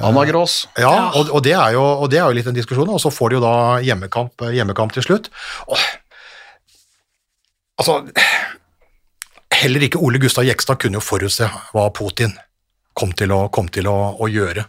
[0.00, 0.64] Anna Grås.
[0.74, 1.10] Ja, Ja.
[1.14, 3.30] og, og, det er jo, og det er jo litt en diskusjon, og så får
[3.30, 5.28] de jo da hjemmekamp, hjemmekamp til slutt.
[5.68, 5.78] Og,
[7.78, 8.00] altså,
[9.54, 12.34] heller ikke Ole Gustav Jekstad kunne jo forutse hva Putin
[12.94, 14.64] kom til å, kom til å, å gjøre.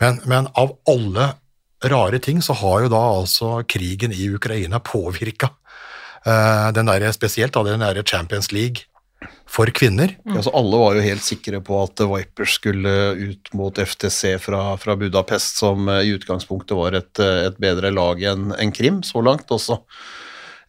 [0.00, 1.32] Men, men av alle
[1.82, 5.50] rare ting så har jo da altså krigen i Ukraina påvirka
[6.24, 8.86] den der, spesielt da den der Champions League
[9.52, 10.14] for kvinner.
[10.32, 14.96] Altså, alle var jo helt sikre på at Vipers skulle ut mot FTC fra, fra
[14.96, 19.22] Budapest, som eh, i utgangspunktet var et, eh, et bedre lag enn en Krim så
[19.24, 19.52] langt.
[19.52, 19.78] Og så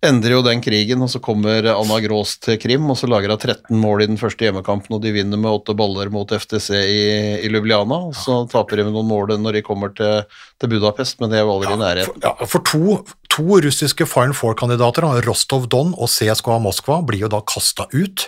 [0.04, 3.40] endrer jo den krigen, og så kommer Anna Grås til Krim, og så lager hun
[3.40, 7.04] 13 mål i den første hjemmekampen, og de vinner med åtte baller mot FTC i,
[7.40, 8.02] i Ljubljana.
[8.10, 10.26] Og så taper de med noen mål når de kommer til,
[10.60, 12.20] til Budapest, men det jo aldri i nærheten.
[12.20, 12.98] For, ja, for to,
[13.34, 18.28] to russiske Final Four-kandidater, Rostov Don og CSKA Moskva, blir jo da kasta ut.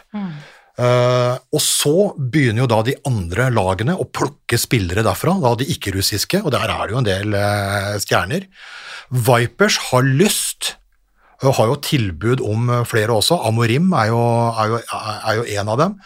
[0.76, 5.68] Eh, og så begynner jo da de andre lagene å plukke spillere derfra, da de
[5.72, 8.50] ikke-russiske, og der er det jo en del uh, stjerner.
[9.14, 10.74] Vipers har lyst,
[11.46, 13.40] og har jo tilbud om eh, flere også.
[13.48, 14.82] Amorim er jo, er jo,
[15.16, 16.00] er jo en av dem.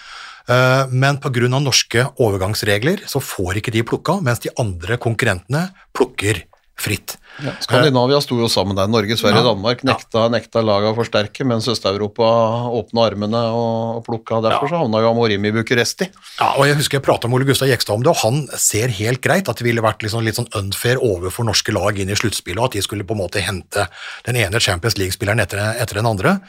[0.89, 1.45] Men pga.
[1.61, 6.39] norske overgangsregler så får ikke de plukka, mens de andre konkurrentene plukker
[6.83, 7.17] fritt.
[7.39, 8.89] Ja, Skandinavia sto jo sammen der.
[8.91, 9.47] Norge, Sverige, Ja.
[9.47, 12.27] Danmark nekta, nekta laget å forsterke, mens Øst-Europa
[12.75, 14.41] åpna armene og, og plukka.
[14.43, 14.71] Derfor Ja.
[14.73, 16.09] så havna jo Amorim i Bucuresti.
[16.39, 18.91] Ja, og jeg husker jeg prata med Ole Gustav Jekstad om det, og han ser
[18.99, 22.17] helt greit at det ville vært liksom litt sånn unfair overfor norske lag inn i
[22.19, 23.87] sluttspillet, og at de skulle på en måte hente
[24.27, 26.39] den ene Champions League-spilleren etter, etter den andre.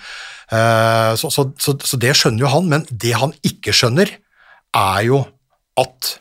[0.51, 4.11] Uh, så, så, så, så det skjønner jo han, men det han ikke skjønner,
[4.75, 5.23] er jo
[5.79, 6.17] at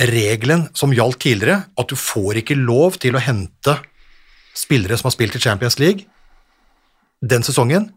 [0.00, 3.78] regelen som gjaldt tidligere, at du får ikke lov til å hente
[4.56, 6.04] spillere som har spilt i Champions League
[7.24, 7.90] den sesongen,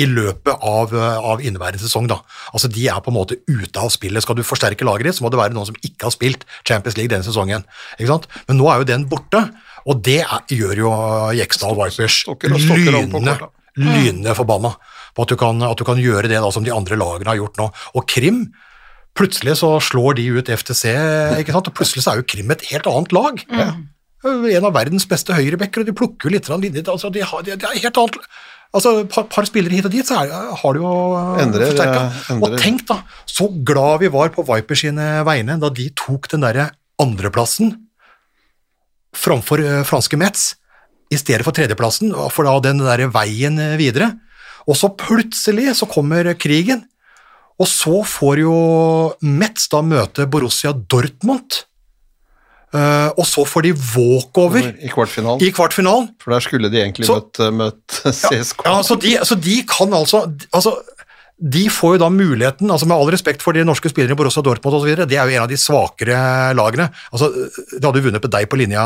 [0.00, 2.06] i løpet av, av inneværende sesong.
[2.08, 2.20] da.
[2.54, 4.22] Altså De er på en måte ute av spillet.
[4.24, 6.96] Skal du forsterke laget ditt, så må det være noen som ikke har spilt Champions
[6.96, 7.66] League denne sesongen.
[7.98, 8.28] Ikke sant?
[8.48, 9.48] Men nå er jo den borte,
[9.88, 10.88] Og det er, gjør jo
[11.32, 13.36] Jeksdal Vipers lynende,
[13.80, 14.74] lynende forbanna
[15.16, 17.38] på at du, kan, at du kan gjøre det da som de andre lagene har
[17.38, 17.70] gjort nå.
[17.96, 18.42] Og Krim,
[19.20, 20.90] plutselig så slår de ut FTC,
[21.42, 21.68] ikke sant?
[21.70, 23.42] og plutselig så er jo Krim et helt annet lag.
[24.24, 27.54] En av verdens beste høyrebacker, og de plukker jo litt linjer, altså de har, de,
[27.60, 28.18] de er helt annet
[28.70, 30.28] Altså, et par, par spillere hit og dit, så er,
[30.60, 32.18] har du jo eh, Endrer, forsterket.
[32.30, 32.36] eh.
[32.38, 36.44] Og tenk da, så glad vi var på Vipers sine vegne da de tok den
[36.46, 36.68] derre
[37.02, 37.72] andreplassen
[39.16, 40.52] framfor eh, franske Metz,
[41.10, 44.12] i stedet for tredjeplassen, for da den der veien eh, videre.
[44.70, 46.84] Og så plutselig så kommer krigen,
[47.60, 48.54] og så får jo
[49.26, 51.64] Metz da møte Borussia Dortmund,
[52.70, 55.40] Uh, og så får de walkover I kvartfinalen.
[55.42, 56.04] i kvartfinalen.
[56.22, 58.62] For der skulle de egentlig møtt, møtt CSK.
[58.62, 60.20] Ja, så de, så de kan altså,
[60.54, 60.76] altså
[61.40, 64.42] De får jo da muligheten, altså med all respekt for de norske spillerne i Borussia
[64.44, 66.18] Dortmund osv., det er jo en av de svakere
[66.58, 66.90] lagene.
[67.08, 67.30] Altså,
[67.72, 68.84] De hadde jo vunnet på deg på linja,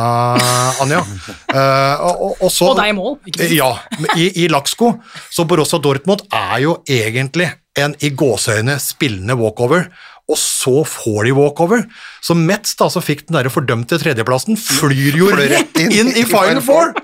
[0.85, 1.03] Anja.
[1.57, 3.57] uh, og, og, så, Og deg i mål, ikke minst.
[3.59, 3.73] Ja,
[4.14, 4.93] i, i Laksko.
[5.35, 9.88] Så Borussia Dortmund er jo egentlig en i gåseøyne spillende walkover.
[10.31, 11.85] Og så får de walkover.
[12.25, 16.62] Så Metz, da, som fikk den der fordømte tredjeplassen, flyr jo rett inn i Final
[16.64, 16.95] Four!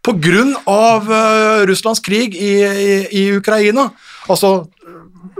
[0.00, 3.90] På grunn av uh, Russlands krig i, i, i Ukraina.
[4.30, 4.50] Altså,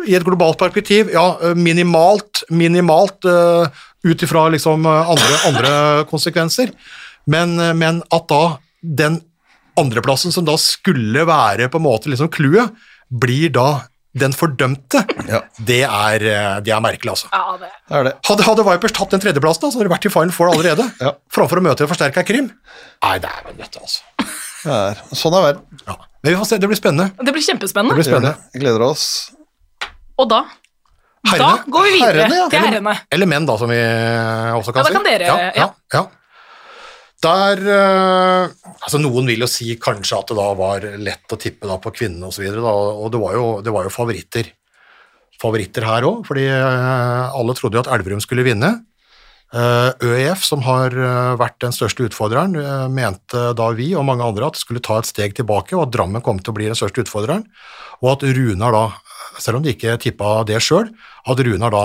[0.09, 3.69] i et globalt perspektiv, ja, eh, minimalt, minimalt uh,
[4.07, 5.73] ut ifra liksom eh, andre, andre
[6.11, 6.73] konsekvenser.
[7.31, 8.43] Men, men at da
[8.81, 9.21] den
[9.79, 12.73] andreplassen som da skulle være på en måte liksom clouet,
[13.11, 13.69] blir da
[14.19, 15.39] den fordømte, Ja.
[15.63, 16.25] det, er,
[16.67, 17.29] det er merkelig, altså.
[17.31, 17.69] Ja, det.
[17.87, 18.15] Det er det.
[18.27, 20.89] Hadde, hadde Vipers tatt den tredjeplassen, da, så hadde de vært i Final Four allerede.
[20.99, 21.13] Ja.
[21.31, 22.51] Framfor å møte en forsterka Krim.
[23.05, 24.03] Nei, det er vel dette, altså.
[24.65, 25.05] Det er.
[25.15, 25.85] Sånn er verden.
[25.87, 26.01] Ja.
[26.23, 27.13] Men vi får se, det blir spennende.
[27.25, 27.95] det blir kjempespennende.
[27.97, 28.35] Det blir spennende.
[28.53, 29.05] Vi gleder oss.
[30.21, 30.43] Og da
[31.25, 32.49] Da går vi videre Herrene, ja.
[32.53, 32.95] til herrene.
[33.13, 33.77] Eller menn, da, som vi
[34.57, 34.89] også kan si.
[34.89, 36.07] Ja, da kan dere- ja, ja, ja.
[37.21, 41.69] Der eh, altså Noen vil jo si kanskje at det da var lett å tippe
[41.69, 44.49] da på kvinnene osv., og det var, jo, det var jo favoritter.
[45.41, 48.73] Favoritter her òg, fordi eh, alle trodde jo at Elverum skulle vinne.
[49.51, 54.23] Eh, ØIF, som har eh, vært den største utfordreren, eh, mente da vi og mange
[54.23, 56.69] andre at det skulle ta et steg tilbake, og at Drammen kom til å bli
[56.71, 57.43] den største utfordreren,
[57.99, 58.85] og at Runar da,
[59.43, 60.93] selv om de ikke tippa det sjøl,
[61.27, 61.83] at Runar da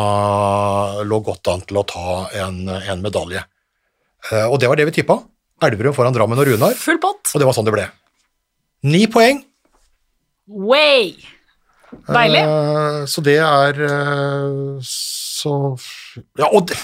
[1.10, 3.42] lå godt an til å ta en, en medalje.
[4.46, 5.20] Og det var det vi tippa.
[5.66, 7.34] Elverum foran Drammen og Runar, Full pott.
[7.34, 7.90] og det var sånn det ble.
[8.86, 9.42] Ni poeng.
[10.46, 11.16] Way!
[12.06, 12.42] Deilig.
[13.10, 13.78] Så det er
[14.86, 15.54] så
[16.38, 16.78] Ja, og det,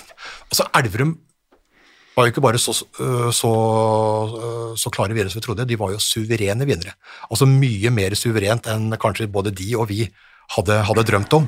[0.52, 1.16] altså Elverum
[2.16, 3.52] var jo ikke bare så, øh, så,
[4.44, 6.94] øh, så klare vinnere som vi trodde, de var jo suverene vinnere.
[7.32, 10.04] Altså mye mer suverent enn kanskje både de og vi
[10.58, 11.48] hadde, hadde drømt om.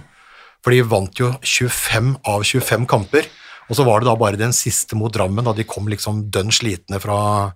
[0.63, 3.27] For de vant jo 25 av 25 kamper,
[3.67, 6.51] og så var det da bare den siste mot Drammen, da de kom liksom dønn
[6.55, 7.51] slitne fra,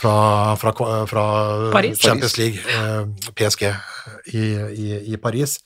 [0.00, 0.14] fra,
[0.56, 0.72] fra,
[1.08, 1.26] fra.
[2.00, 3.04] Champions League, eh,
[3.36, 3.68] PSG,
[4.32, 5.58] i, i, i Paris.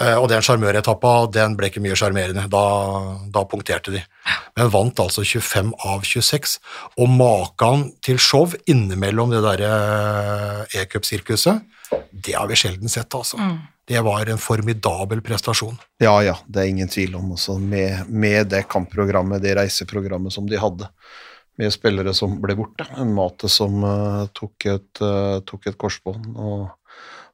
[0.00, 2.46] Eh, Og den sjarmøretappa, den ble ikke mye sjarmerende.
[2.52, 2.64] Da,
[3.32, 4.04] da punkterte de.
[4.56, 6.56] Men vant altså 25 av 26.
[7.00, 9.74] Og maken til show innimellom det derre
[10.80, 11.60] e-cup-sirkuset,
[12.10, 13.38] det har vi sjelden sett, altså.
[13.90, 15.74] Det var en formidabel prestasjon.
[15.98, 17.32] Ja, ja, det er ingen tvil om.
[17.34, 17.58] Også.
[17.58, 20.86] med, med det kampprogrammet, det reiseprogrammet som de hadde,
[21.58, 22.86] med spillere som ble borte.
[23.02, 26.30] En Mate som uh, tok, et, uh, tok et korsbånd.
[26.38, 26.68] Og,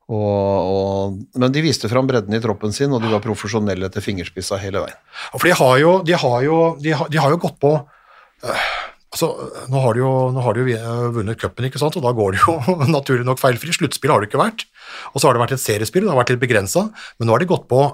[0.06, 4.04] og, og, men de viste fram bredden i troppen sin, og de var profesjonelle til
[4.04, 5.00] fingerspissa hele veien.
[5.34, 8.68] For de har jo, de har jo, de har, de har jo gått på øh,
[9.16, 9.30] altså,
[9.72, 10.12] nå har de jo,
[10.44, 11.98] har jo øh, vunnet cupen, ikke sant?
[11.98, 12.56] og da går det jo
[12.96, 13.74] naturlig nok feilfri.
[13.74, 14.66] Sluttspill har det ikke vært.
[15.12, 16.88] Og så har det vært et seriespill, det har vært litt begrensa,
[17.18, 17.84] men nå har de gått på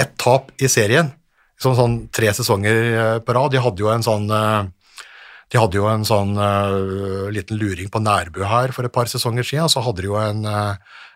[0.00, 1.12] ett tap i serien.
[1.60, 3.54] Sånn, sånn tre sesonger øh, på rad.
[3.54, 4.64] De hadde jo en sånn øh,
[5.54, 9.46] de hadde jo en sånn uh, liten luring på Nærbø her for et par sesonger
[9.46, 10.74] siden, så hadde de jo en, uh,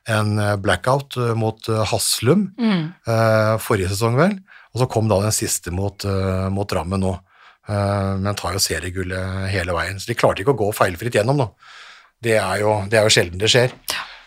[0.08, 4.38] en blackout øh, mot uh, Haslum eh, forrige sesong, vel.
[4.72, 7.14] Og så kom da den siste mot, eh, mot Drammen nå.
[7.68, 9.98] Eh, men tar jo seriegullet hele veien.
[10.00, 11.48] Så de klarte ikke å gå feilfritt gjennom, da.
[12.22, 13.74] Det er jo, det er jo sjelden det skjer.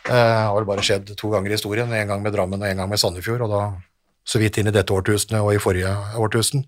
[0.05, 1.91] Det har vel bare skjedd to ganger i historien.
[1.93, 3.63] En gang med Drammen og en gang med Sandefjord, og da
[4.25, 6.63] så vidt inn i dette årtusenet og i forrige årtusen.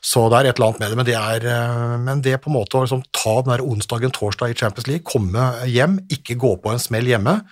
[0.00, 2.48] Så det er et eller annet med det, men det er eh, men det på
[2.50, 6.38] en måte å liksom ta den der onsdagen, torsdag i Champions League, komme hjem, ikke
[6.40, 7.42] gå på en smell hjemme,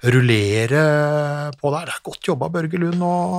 [0.00, 0.82] rullere
[1.60, 1.90] på der.
[1.90, 3.34] Det er godt jobba, Børge Lund og,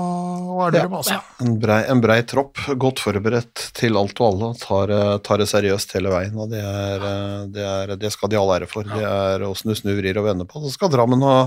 [0.51, 1.21] og Elverum, Ja.
[1.41, 5.49] En brei, en brei tropp, godt forberedt til alt og alle, tar, eh, tar det
[5.49, 6.35] seriøst hele veien.
[6.37, 8.83] og Det, er, eh, det, er, det skal de all ære for.
[8.83, 10.61] Det er åssen du snur, vrir og vender på.
[10.65, 11.37] Så skal Drammen ha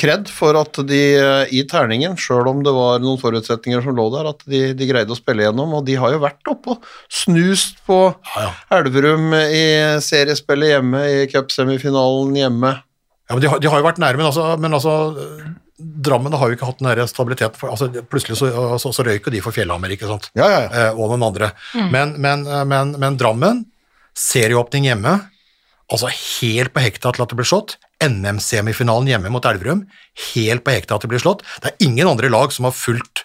[0.00, 4.06] kred for at de eh, i terningen, sjøl om det var noen forutsetninger som lå
[4.14, 5.76] der, at de, de greide å spille gjennom.
[5.78, 8.02] Og de har jo vært oppe og snust på
[8.34, 8.52] Ja, ja.
[8.80, 9.64] Elverum i
[10.04, 12.76] seriespillet hjemme, i cupsemifinalen hjemme.
[13.30, 14.94] Ja, men de, har, de har jo vært nære, men altså, men altså
[15.80, 17.56] Drammen har jo ikke hatt den der stabiliteten.
[17.56, 18.50] For, altså, plutselig så,
[18.82, 20.28] så, så røyk jo de for Fjellhammer, ikke sant?
[20.36, 20.70] Ja, ja, ja.
[20.76, 21.54] Eh, og noen andre.
[21.72, 23.62] Men, men, eh, men, men Drammen,
[24.12, 25.14] serieåpning hjemme,
[25.88, 27.78] altså helt på hekta til at det ble slått.
[28.04, 29.84] NM-semifinalen hjemme mot Elverum,
[30.32, 31.44] helt på hekta at det blir slått.
[31.62, 33.24] Det er ingen andre lag som har fulgt,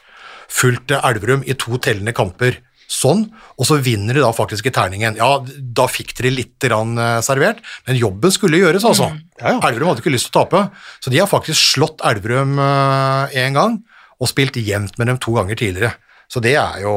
[0.51, 2.59] fulgt Elverum i to tellende kamper
[2.91, 3.23] sånn,
[3.57, 5.17] og så vinner de da faktisk i terningen.
[5.17, 9.09] Ja, da fikk dere litt eh, servert, men jobben skulle gjøres, altså.
[9.41, 9.59] Ja, ja.
[9.69, 10.67] Elverum hadde ikke lyst til å tape,
[11.01, 13.79] så de har faktisk slått Elverum én gang,
[14.21, 15.95] og spilt jevnt med dem to ganger tidligere.
[16.31, 16.93] Så det er jo,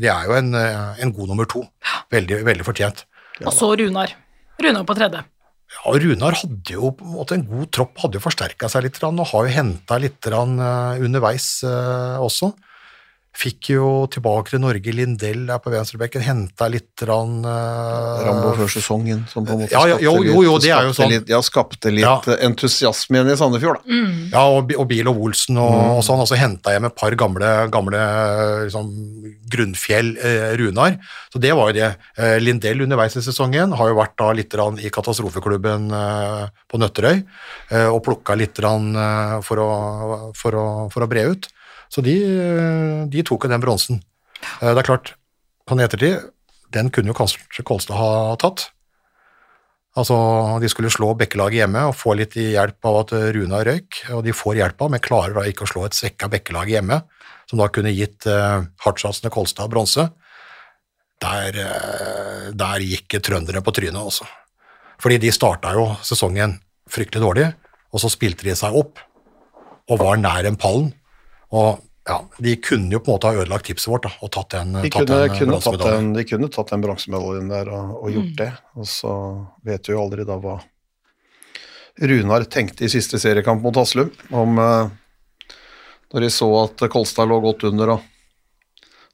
[0.00, 1.64] det er jo en, eh, en god nummer to.
[2.12, 3.04] Veldig, veldig fortjent.
[3.44, 4.12] Og så Runar.
[4.62, 5.22] Runar på tredje.
[5.66, 9.00] Ja, Runar hadde jo på en måte en god tropp, hadde jo forsterka seg litt,
[9.02, 12.52] og har jo henta litt eh, underveis eh, også.
[13.36, 18.70] Fikk jo tilbake til Norge Lindell der på venstrebekken, henta litt rann, uh, Rambo før
[18.72, 21.10] sesongen, som på en måte Ja, ja, jo, jo, jo, litt- er skapte sånn.
[21.12, 22.14] Litt, ja, skapte litt Ja.
[22.32, 23.98] eh, entusiasme igjen i Sandefjord, da.
[24.32, 26.96] Ja, og, og Bil og Olsen og, og sånn, og så henta jeg med et
[26.96, 28.00] par gamle, gamle
[28.64, 28.88] liksom,
[29.52, 30.96] grunnfjell eh, Runar.
[31.32, 31.90] Så det var jo det.
[32.16, 36.80] Eh, Lindell underveis i sesongen har jo vært da litt rann, i katastrofeklubben eh, på
[36.80, 41.48] Nøtterøy eh, og plukka litt rann, eh, for, å, for, å, for å bre ut.
[41.92, 42.16] Så de,
[43.10, 44.00] de tok jo den bronsen.
[44.60, 45.14] Eh, det er klart,
[45.66, 46.30] på ettertid,
[46.74, 48.68] den kunne jo kanskje Kolstad ha tatt.
[49.96, 50.16] Altså,
[50.60, 54.34] De skulle slå Bekkelaget hjemme og få litt hjelp av at Runa røyk, og de
[54.36, 57.00] får hjelp av, men klarer da ikke å slå et svekka Bekkelag hjemme,
[57.48, 60.10] som da kunne gitt eh, hardtsatsende Kolstad bronse.
[61.22, 64.28] Der, eh, der gikk trøndere på trynet, altså.
[65.00, 66.58] Fordi de starta jo sesongen
[66.92, 67.48] fryktelig dårlig,
[67.92, 69.00] og så spilte de seg opp
[69.86, 70.90] og var nær en pallen.
[71.52, 74.50] Og ja, de kunne jo på en måte ha ødelagt tipset vårt da, og tatt
[74.54, 77.96] den, De tatt kunne, den kunne, tatt den, de kunne tatt den bronsemedaljen der og,
[78.02, 78.36] og gjort Mm.
[78.38, 78.52] det.
[78.76, 79.12] Og så
[79.66, 80.60] vet vi jo aldri da hva
[81.96, 84.90] Runar tenkte i siste seriekamp mot Haslum, om eh,
[86.12, 88.02] når de så at Kolstad lå godt under og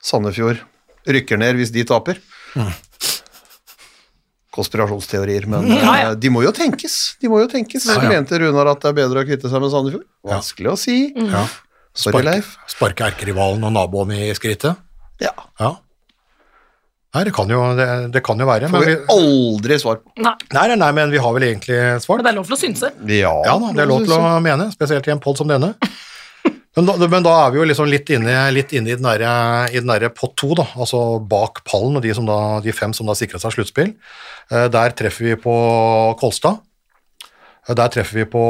[0.02, 0.58] Sandefjord
[1.06, 2.18] rykker ned hvis de taper.
[4.52, 6.10] Konspirasjonsteorier, men Mm, ja, ja.
[6.10, 7.16] eh, de må jo tenkes.
[7.22, 7.86] De må jo tenkes.
[7.88, 8.08] Ja, ja.
[8.10, 10.04] Mente Runar at det er bedre å kvitte seg med Sandefjord?
[10.28, 10.98] Vanskelig å si.
[11.16, 11.46] Ja.
[11.94, 12.54] Sorry, Leif.
[12.72, 14.78] Sparke erkerivalen og naboen i skrittet.
[15.20, 15.32] Ja.
[15.60, 15.74] Ja.
[17.12, 18.70] Nei, det kan jo, det, det kan jo være.
[18.72, 20.14] Får Men vi vi, aldri svar på.
[20.24, 22.22] Nei, nei, nei, nei, men vi har vel egentlig svart.
[22.22, 22.88] men det er lov til å synse.
[23.12, 25.74] Ja, Ja da, det er lov til å mene, spesielt i en podd som denne.
[26.72, 29.68] Men da, men da er vi jo liksom litt inne, litt inne i den derre
[29.68, 33.04] i den pott to, da, altså bak pallen, og de, som da, de fem som
[33.10, 33.92] da sikra seg sluttspill.
[34.48, 35.52] Eh, Der treffer vi på
[36.16, 36.62] Kolstad.
[37.68, 38.46] Eh, Der treffer vi på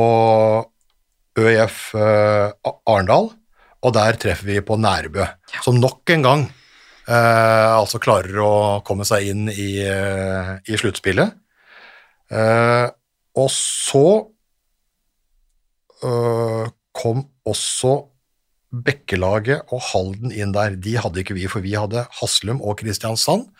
[1.38, 2.51] ØIF eh,
[2.87, 3.31] Arendal,
[3.83, 5.25] og der treffer vi på Nærbø,
[5.64, 6.45] som nok en gang
[7.09, 8.53] eh, altså klarer å
[8.87, 11.35] komme seg inn i, eh, i sluttspillet.
[12.33, 12.87] Eh,
[13.40, 14.07] og så
[16.05, 17.99] eh, kom også
[18.73, 20.79] Bekkelaget og Halden inn der.
[20.81, 23.51] De hadde ikke vi, for vi hadde Haslum og Kristiansand.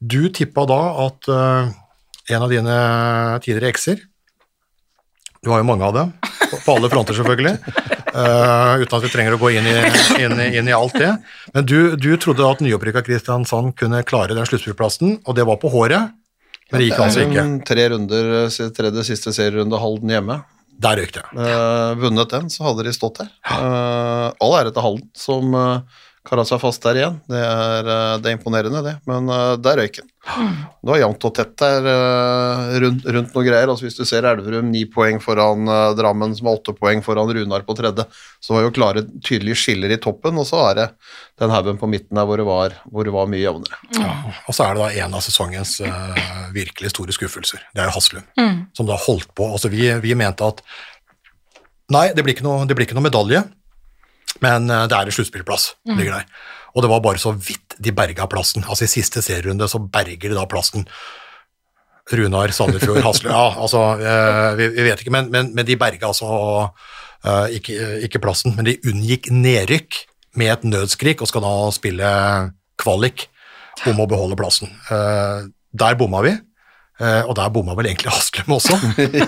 [0.00, 1.74] Du tippa da at øh,
[2.32, 2.78] en av dine
[3.44, 4.00] tidligere ekser
[5.44, 6.12] Du har jo mange av dem,
[6.64, 7.58] på- alle fronter selvfølgelig,
[8.18, 9.72] Uh, uten at vi trenger å gå inn i,
[10.24, 11.10] inn, i- inn i alt det.
[11.54, 15.68] Men du, du trodde at nyopprykka Kristiansand kunne klare den sluttspillplassen, og det var på
[15.70, 16.08] håret,
[16.72, 17.44] men det gikk altså ikke.
[17.68, 18.30] Tre runder,
[18.74, 20.38] tredje siste serierunde, Halden hjemme.
[20.82, 21.22] Der røyk det.
[21.36, 23.30] Uh, vunnet den, så hadde de stått der.
[23.52, 27.20] Uh, all ære til Halden, som uh, kara seg fast der igjen.
[27.28, 27.92] Det er,
[28.24, 28.96] det er imponerende, det.
[29.06, 29.28] Men
[29.62, 30.10] der røyk den.
[30.28, 33.70] Det var jevnt og tett der eh, rundt, rundt noe greier.
[33.70, 37.30] Altså Hvis du ser Elverum ni poeng foran eh, Drammen, som har åtte poeng foran
[37.34, 38.04] Runar på tredje,
[38.44, 40.86] så var jo klare, tydelige skiller i toppen, og så er det
[41.40, 43.80] den haugen på midten der hvor det var, hvor det var mye jevnere.
[43.96, 44.12] Ja,
[44.44, 46.22] og så er det da en av sesongens uh,
[46.54, 47.62] virkelig store skuffelser.
[47.74, 48.26] Det er Haslum,
[48.76, 49.46] som da holdt på.
[49.46, 50.62] Altså vi, vi mente at
[51.94, 53.44] nei, det blir ikke noe, det blir ikke noe medalje,
[54.44, 55.72] men det er en sluttspillplass.
[55.88, 56.26] ligger der.
[56.74, 58.66] Og det var bare så vidt de berga plassen.
[58.66, 60.86] Altså I siste serierunde så berger de da plassen.
[62.08, 66.08] Runar, Sandefjord, Hasle Ja, altså, eh, vi, vi vet ikke, men, men, men de berga
[66.08, 66.28] altså
[67.24, 67.74] eh, ikke,
[68.08, 68.54] ikke plassen.
[68.56, 70.04] Men de unngikk nedrykk
[70.38, 72.12] med et nødskrik og skal da spille
[72.80, 73.26] kvalik
[73.88, 74.72] om å beholde plassen.
[74.90, 76.32] Eh, der bomma vi,
[77.02, 78.78] eh, og der bomma vel egentlig Haslum også.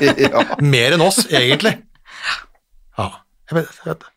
[0.73, 1.77] Mer enn oss, egentlig.
[2.99, 3.11] Ja,
[3.51, 4.10] jeg vet, jeg vet,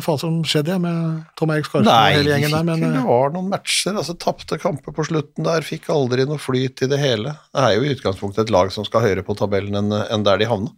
[0.00, 2.96] vet da faen som skjedde med Tom Erik Skarsen og hele gjengen der, Nei, men
[2.96, 6.90] det var noen matcher, altså tapte kamper på slutten der, fikk aldri noe flyt i
[6.90, 7.36] det hele.
[7.52, 10.40] Det er jo i utgangspunktet et lag som skal høyere på tabellen enn en der
[10.40, 10.72] de havna.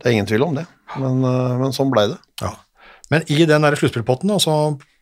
[0.00, 0.66] Det er ingen tvil om det,
[0.98, 2.20] men, eh, men sånn blei det.
[2.42, 2.52] Ja.
[3.12, 4.54] Men i den sluttspillpotten så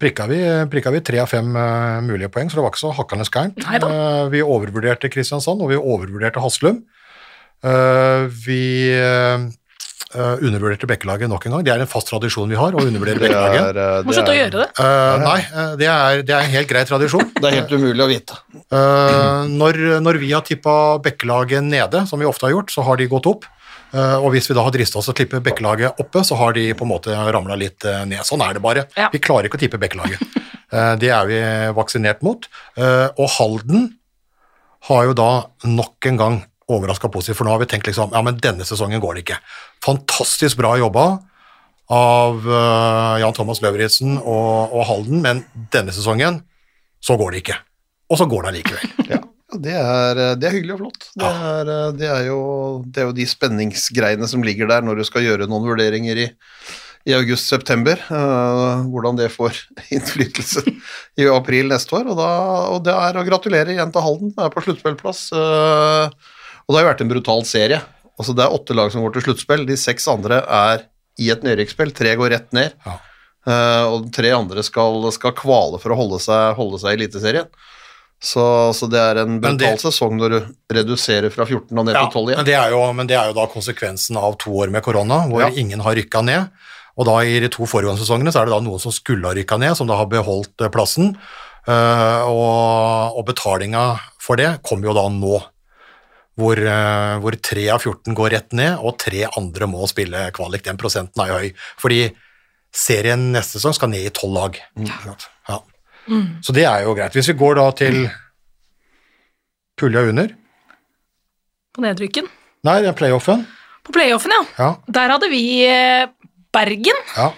[0.02, 0.40] prikka vi,
[0.70, 3.62] prikka vi tre av fem uh, mulige poeng, så det var ikke så hakkende gærent.
[3.62, 6.82] Eh, vi overvurderte Kristiansand, og vi overvurderte Haslum.
[7.62, 8.90] Uh, vi
[10.14, 11.64] eh, undervurderte Bekkelaget nok en gang.
[11.66, 13.80] Det er en fast tradisjon vi har, å undervurdere Bekkelaget.
[13.84, 14.68] eh, Må det slutte å gjøre det.
[14.78, 15.38] Uh, nei,
[15.80, 17.32] det er, det er en helt grei tradisjon.
[17.40, 18.38] det er helt umulig å vite.
[18.72, 23.00] Uh, når, når vi har tippa Bekkelaget nede, som vi ofte har gjort, så har
[23.00, 23.48] de gått opp.
[23.92, 26.54] Eh, og hvis vi da har drista oss til å tippe Bekkelaget oppe, så har
[26.56, 28.22] de på en måte ramla litt ned.
[28.24, 28.86] Sånn er det bare.
[28.96, 29.10] Ja.
[29.12, 30.22] Vi klarer ikke å tippe Bekkelaget.
[30.72, 31.40] Eh, det er vi
[31.76, 32.46] vaksinert mot.
[32.80, 33.90] Eh, og Halden
[34.88, 35.28] har jo da
[35.68, 36.38] nok en gang
[36.72, 39.36] overraska positivt, for nå har vi tenkt liksom ja, men denne sesongen går det ikke.
[39.82, 41.06] Fantastisk bra jobba
[41.92, 45.42] av uh, Jan Thomas Løvritzen og, og Halden, men
[45.74, 46.40] denne sesongen
[47.02, 47.58] så går det ikke.
[48.12, 48.96] Og så går det allikevel.
[49.12, 51.06] Ja, det er, eh, det er hyggelig og flott.
[51.18, 52.38] Det er, eh, det, er jo,
[52.88, 56.26] det er jo de spenningsgreiene som ligger der når du skal gjøre noen vurderinger i,
[57.04, 58.00] i august-september.
[58.08, 59.58] Uh, hvordan det får
[59.96, 60.64] innflytelse
[61.20, 62.08] i april neste år.
[62.14, 62.30] Og, da,
[62.72, 64.32] og det er å gratulere igjen til Halden.
[64.38, 65.26] Det er på sluttspillplass.
[65.36, 66.08] Uh,
[66.64, 67.82] og det har jo vært en brutal serie.
[68.22, 69.66] Altså Det er åtte lag som går til sluttspill.
[69.68, 70.86] De seks andre er
[71.20, 71.90] i et nedrykksspill.
[71.98, 72.72] Tre går rett ned.
[72.86, 72.96] Ja.
[73.42, 77.48] Uh, og tre andre skal, skal kvale for å holde seg, holde seg i Eliteserien.
[78.22, 78.42] Så,
[78.78, 82.04] så det er en Men brutal sesong når du reduserer fra 14 og ned Ja,
[82.06, 82.46] til 12 men, igjen.
[82.46, 85.42] det er jo, men det er jo da konsekvensen av to år med korona, hvor
[85.42, 85.48] Ja.
[85.50, 86.52] ingen har rykka ned.
[86.94, 89.34] Og da i de to foregående sesongene så er det da noen som skulle ha
[89.34, 91.16] rykka ned, som da har beholdt eh, plassen.
[91.66, 93.82] Uh, og, og betalinga
[94.22, 95.40] for det kommer jo da nå.
[96.40, 100.62] Hvor, eh, hvor 3 av 14 går rett ned, og tre andre må spille kvalik.
[100.64, 101.50] Den prosenten er jo høy.
[101.82, 101.98] Fordi
[102.72, 104.56] serien neste sesong skal ned i tolv lag.
[104.80, 105.58] Ja.
[106.42, 107.12] Så det er jo greit.
[107.14, 108.10] Hvis vi går da til
[109.78, 110.32] pulja under
[111.72, 112.26] På nedrykken.
[112.64, 113.44] Nei, det er playoffen.
[113.84, 114.42] På playoffen, ja.
[114.58, 116.08] Ja, Der hadde vi eh,
[116.52, 117.30] Bergen, ja,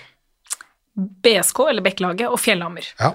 [0.94, 2.86] BSK, eller Bekkelaget, og Fjellhammer.
[3.00, 3.14] ja.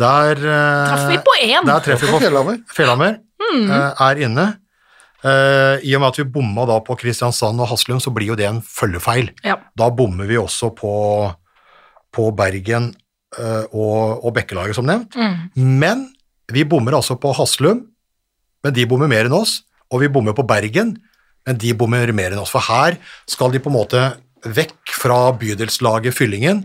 [0.00, 1.66] Der uh, Traff vi på én?
[1.66, 2.60] Der treffer vi på Fjellhammer.
[2.72, 3.18] Fjellhammer.
[3.42, 4.44] eh, er inne.
[5.20, 8.38] Eh, I og med at vi bomma da på Kristiansand og Haslum, så blir jo
[8.38, 9.30] det en følgefeil.
[9.44, 9.58] Ja.
[9.76, 10.92] Da bommer vi også på,
[12.14, 12.90] på Bergen
[13.36, 15.18] uh, og, og Bekkelaget, som nevnt.
[15.54, 16.08] Men
[16.50, 17.84] vi bommer altså på Haslum,
[18.64, 19.60] men de bommer mer enn oss.
[19.92, 20.94] Og vi bommer på Bergen,
[21.46, 22.52] men de bommer mer enn oss.
[22.54, 22.96] For her
[23.28, 24.04] skal de på en måte
[24.46, 26.64] vekk fra bydelslaget Fyllingen.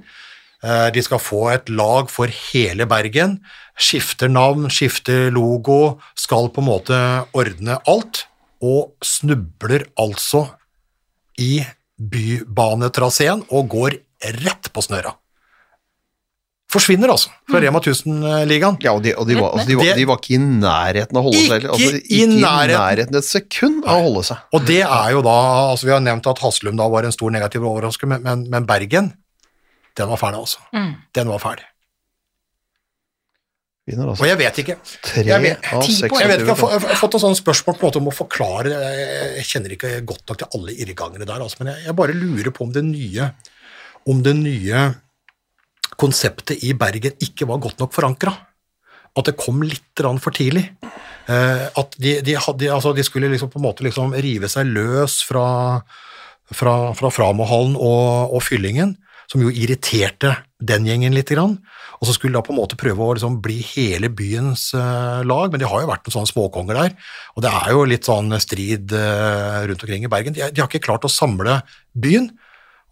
[0.63, 3.41] Uh, De skal få et lag for hele Bergen.
[3.75, 7.01] Skifter navn, skifter logo, skal på en måte
[7.35, 8.23] ordne alt.
[8.63, 10.45] Og snubler altså
[11.41, 11.59] i
[11.99, 13.99] bybanetraseen og går
[14.45, 15.13] rett på snøra.
[16.75, 18.79] Forsvinner altså fra Rema 1000-ligaen.
[18.83, 21.21] Ja, og, de, og de, var, altså, de, var, de var ikke i nærheten av
[21.21, 21.75] å holde seg heller.
[21.75, 22.73] Altså, Ikke ikke i i nærheten.
[22.81, 24.41] nærheten et sekund av å holde seg.
[24.57, 25.35] Og det er jo da
[25.69, 28.67] altså Vi har nevnt at Haslum da var en stor negativ overraskelse, men, men, men
[28.67, 29.13] Bergen,
[29.95, 30.65] den var ferdig, altså.
[31.15, 31.67] Den var ferdig.
[33.85, 34.75] Vinner Og altså jeg vet ikke.
[35.05, 36.19] tre jeg vet- av seks.
[36.19, 38.07] Jeg vet ikke, jeg har, jeg har fått et sånt spørsmål på en måte om
[38.09, 38.71] å forklare.
[39.37, 42.51] Jeg kjenner ikke godt nok til alle irrgangene der, altså, men jeg, jeg bare lurer
[42.55, 43.29] på om det nye
[44.09, 44.81] om det nye
[45.97, 48.33] konseptet i Bergen ikke var godt nok forankra.
[49.15, 50.65] At det kom litt for tidlig.
[51.29, 54.67] Eh, at de, de, hadde, altså de skulle liksom på en måte liksom rive seg
[54.67, 55.81] løs fra,
[56.53, 58.97] fra, fra Framohallen og, og Fyllingen,
[59.31, 61.29] som jo irriterte den gjengen litt.
[61.31, 61.57] Grann.
[61.99, 65.21] Og så skulle de da på en måte prøve å liksom bli hele byens eh,
[65.25, 66.95] lag, men de har jo vært noen sånne småkonger der.
[67.35, 70.35] Og det er jo litt sånn strid eh, rundt omkring i Bergen.
[70.37, 71.61] De, har ikke klart å samle
[71.97, 72.29] byen.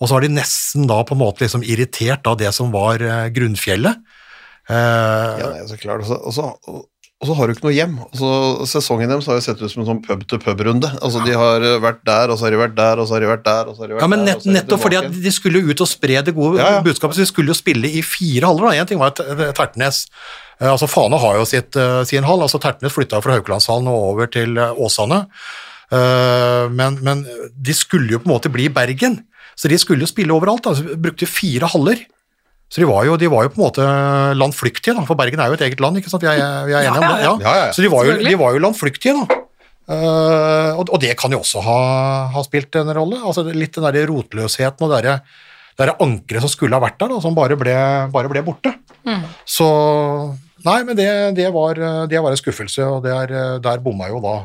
[0.02, 3.30] Og så har de nesten da på en måte liksom irritert det som var eh,
[3.36, 4.02] grunnfjellet.
[4.72, 6.08] Ja, er så klart.
[6.08, 6.48] Og så,
[7.24, 7.94] og, så, har du ikke noe hjem.
[8.04, 8.30] Og så,
[8.68, 10.90] sesongen deres har jo sett ut som en sånn pub-til-pub-runde.
[11.00, 13.32] Altså, De har vært der, og så har de vært der, og så har de
[13.32, 14.84] vært der, og så har de vært Ja, men nett, og så er de nettopp
[14.84, 16.86] fordi at de skulle jo ut og spre det gode Ja, ja.
[16.86, 18.74] budskapet, så de skulle jo spille i fire haller.
[18.76, 19.24] Én En ting var at
[19.56, 20.06] Tertnes.
[20.60, 22.44] Eh, altså Fane har jo sitt, eh, sin hall.
[22.44, 25.24] altså Tertnes flytta fra Haukelandshallen og over til eh, Åsane.
[25.94, 29.22] Eh, men, men de skulle jo på en måte bli Bergen,
[29.56, 30.68] så de skulle jo spille overalt.
[30.68, 32.04] altså Brukte fire haller.
[32.74, 33.84] Så de var, jo, de var jo på en måte
[34.34, 36.24] landflyktige, da, for Bergen er jo et eget land, ikke sant?
[36.26, 37.46] Vi er, vi er enige om det?
[37.46, 37.68] Ja.
[37.70, 39.42] Så de var, jo, de var jo landflyktige, da.
[39.84, 41.76] Uh, og, og det kan jo også ha,
[42.34, 43.20] ha spilt en rolle.
[43.20, 45.20] altså Litt den der rotløsheten og det der,
[45.76, 47.76] det der ankeret som skulle ha vært der, da, som bare ble,
[48.16, 48.74] bare ble borte.
[49.46, 49.68] Så
[50.64, 54.38] Nei, men det, det, var, det var en skuffelse, og er, der bomma jo da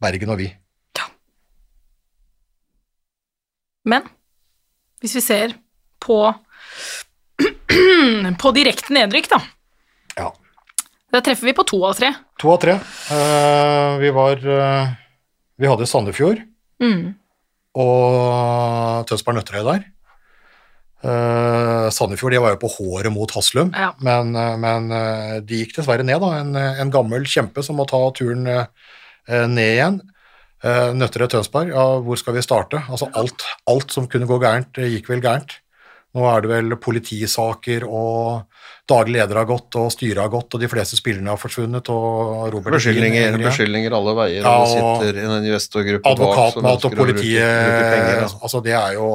[0.00, 0.48] Bergen og vi.
[0.96, 1.06] Ja.
[3.84, 4.08] Men
[5.04, 5.54] hvis vi ser
[6.00, 6.18] på
[8.42, 9.40] på direkte nedrykk, da.
[10.16, 10.30] Ja.
[11.12, 12.12] Da treffer vi på to av tre.
[12.42, 12.74] To av tre.
[13.10, 14.88] Uh, vi var uh,
[15.58, 16.42] Vi hadde Sandefjord,
[16.82, 17.14] Mm.
[17.80, 19.84] og Tønsberg Nøtterøy der.
[21.06, 23.92] Uh, Sandefjord de var jo på håret mot Haslum, Ja.
[24.04, 24.90] men, men
[25.46, 26.20] de gikk dessverre ned.
[26.20, 30.00] da, En, en gammel kjempe som må ta turen ned igjen.
[30.64, 32.80] Uh, Nøtterøy Tønsberg, ja, hvor skal vi starte?
[32.90, 35.58] Altså alt, alt som kunne gå gærent, gikk vel gærent.
[36.16, 38.46] Nå er det vel politisaker, og
[38.88, 42.46] daglig leder har gått, og styret har gått, og de fleste spillerne har forsvunnet, og
[42.54, 46.96] Robert Beskyldninger, Lien beskyldninger alle veier, Ja, og det sitter en investorgruppe bak Advokatmat og
[46.96, 48.14] politiet bruke penger.
[48.22, 48.30] ja.
[48.48, 49.10] Altså, det er jo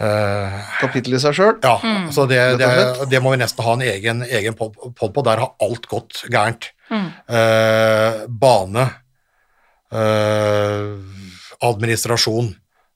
[0.00, 1.52] uh, Kapittel i seg sjøl.
[1.62, 1.76] Ja,
[2.14, 2.70] så det, det,
[3.12, 5.26] det må vi nesten ha en egen, egen pod pod på.
[5.28, 6.72] Der har alt gått gærent.
[6.88, 7.06] Mm.
[7.28, 8.88] Uh, bane,
[9.92, 10.96] Uh,
[11.60, 12.46] administrasjon,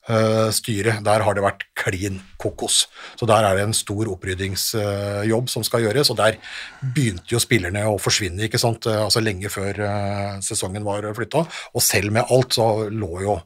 [0.09, 2.84] eh, styre, der har det vært klin kokos.
[3.18, 6.38] Så der er det en stor oppryddingsjobb som skal gjøres, og der
[6.82, 11.46] begynte jo spillerne å forsvinne, ikke sant, eh, altså lenge før eh, sesongen var flytta,
[11.46, 13.38] og selv med alt så lå jo,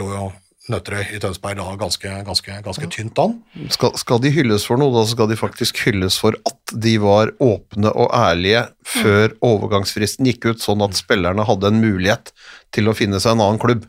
[0.00, 0.32] lå jo
[0.64, 3.34] Nøtterøy i Tønsberg da ganske, ganske, ganske tynt an.
[3.74, 7.34] Skal, skal de hylles for noe, da skal de faktisk hylles for at de var
[7.44, 12.32] åpne og ærlige før overgangsfristen gikk ut, sånn at spillerne hadde en mulighet
[12.72, 13.84] til å finne seg en annen klubb.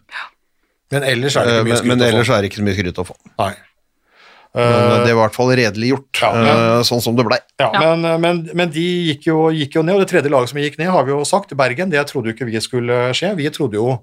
[0.91, 2.05] Men ellers er det Eh, ikke mye skryt men få.
[2.11, 3.15] ellers er det ikke så mye skryt å få.
[3.39, 3.53] Nei.
[4.55, 4.63] Men
[5.01, 7.39] Eh, det var i hvert fall redelig gjort, Ja, men- eh, sånn som det blei.
[7.59, 7.79] ja, Ja.
[7.95, 10.59] Men, eh, men, men de gikk jo, gikk jo ned, og det tredje laget som
[10.59, 13.35] gikk ned, har vi jo sagt, Bergen, det trodde jo ikke vi skulle skje.
[13.35, 13.99] Vi trodde jo,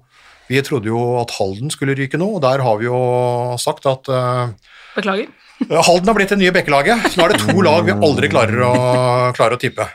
[0.49, 4.07] vi trodde jo at Halden skulle ryke nå, og der har vi jo sagt at
[4.09, 4.49] uh,
[4.95, 5.27] Beklager.
[5.87, 7.01] Halden har blitt det nye Bekkelaget.
[7.09, 9.87] Så nå er det to lag vi aldri klarer å, klarer å tippe.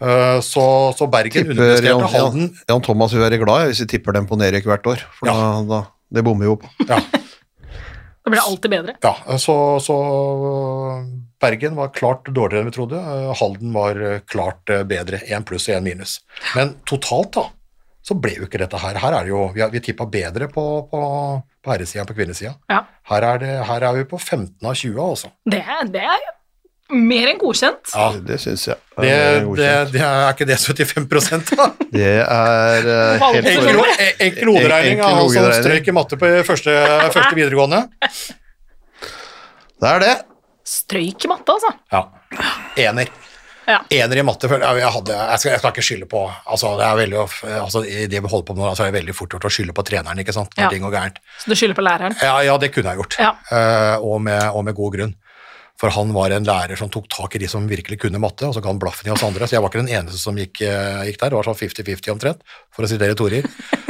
[0.00, 2.40] Uh, så, så Bergen Tipper Jan, underpresterte Halden.
[2.54, 5.26] Jan, Jan Thomas vil være glad hvis vi tipper dem på nedrykk hvert år, for
[5.26, 5.34] Ja.
[5.34, 6.70] da, da, det bommer jo på.
[6.88, 7.00] Ja,
[8.24, 8.94] Da blir det alltid bedre.
[9.02, 9.94] ja så, så
[11.40, 12.98] Bergen var klart dårligere enn vi trodde.
[13.40, 15.20] Halden var klart eh, bedre.
[15.32, 16.18] Én pluss og én minus.
[16.56, 17.44] Men totalt, da,
[18.04, 18.98] så ble jo ikke dette her.
[19.00, 21.00] Her er det jo Vi, vi tippa bedre på, på,
[21.64, 22.56] på herresida enn på kvinnesida.
[22.72, 22.82] Ja.
[23.12, 25.30] Her, er det- her er vi på 15 av 20, altså.
[25.46, 25.62] Det,
[25.94, 26.26] det er
[26.90, 27.90] mer enn godkjent.
[27.94, 28.76] Ja, Det, syns jeg.
[28.96, 29.12] det,
[29.58, 31.66] det, det er ikke det 75 da?
[31.98, 33.82] Det er uh, helt Enkel-
[34.28, 36.74] Enkel, hoderegning av han som strøyk i matte på første,
[37.14, 37.84] første videregående.
[39.78, 40.14] Det er det.
[40.68, 41.70] Strøyk i matte, altså.
[41.92, 42.02] Ja.
[42.88, 43.08] Ener.
[43.68, 43.82] Ja.
[43.92, 44.48] Ener i matte.
[44.48, 47.18] Jeg, hadde, jeg, skal, jeg skal ikke skylde på altså, det er veldig,
[47.60, 49.52] altså, I det vi holder på med nå, så er det veldig fort gjort å
[49.52, 50.70] skylde på treneren ikke sant, når Ja.
[50.72, 51.18] ting går gærent.
[51.42, 52.16] Så du skylder på læreren.
[52.24, 53.34] Ja, ja, det kunne jeg gjort, Ja.
[53.52, 55.14] Uh, og, med, og med god grunn.
[55.78, 58.54] For han var en lærer som tok tak i de som virkelig kunne matte, og
[58.56, 59.46] så ga han blaffen i oss andre.
[59.46, 61.30] Så jeg var ikke den eneste som gikk, eh, gikk der.
[61.30, 62.42] Det var sånn 50-50 omtrent,
[62.74, 63.46] for å sitere Torir.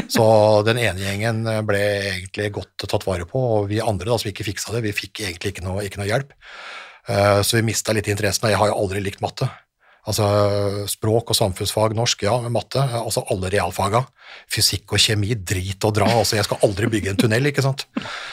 [0.09, 0.25] Så
[0.69, 1.81] den ene gjengen ble
[2.13, 5.25] egentlig godt tatt vare på, og vi andre da, som ikke fiksa det, vi fikk
[5.25, 6.37] egentlig ikke noe, ikke noe hjelp.
[7.09, 9.49] Eh, Så vi mista litt interessen, og jeg har jo aldri likt matte.
[10.09, 10.27] Altså
[10.89, 14.01] språk og samfunnsfag, norsk, ja, med matte, eh, altså alle realfaga.
[14.49, 17.85] Fysikk og kjemi, drit og dra, altså jeg skal aldri bygge en tunnel, ikke sant.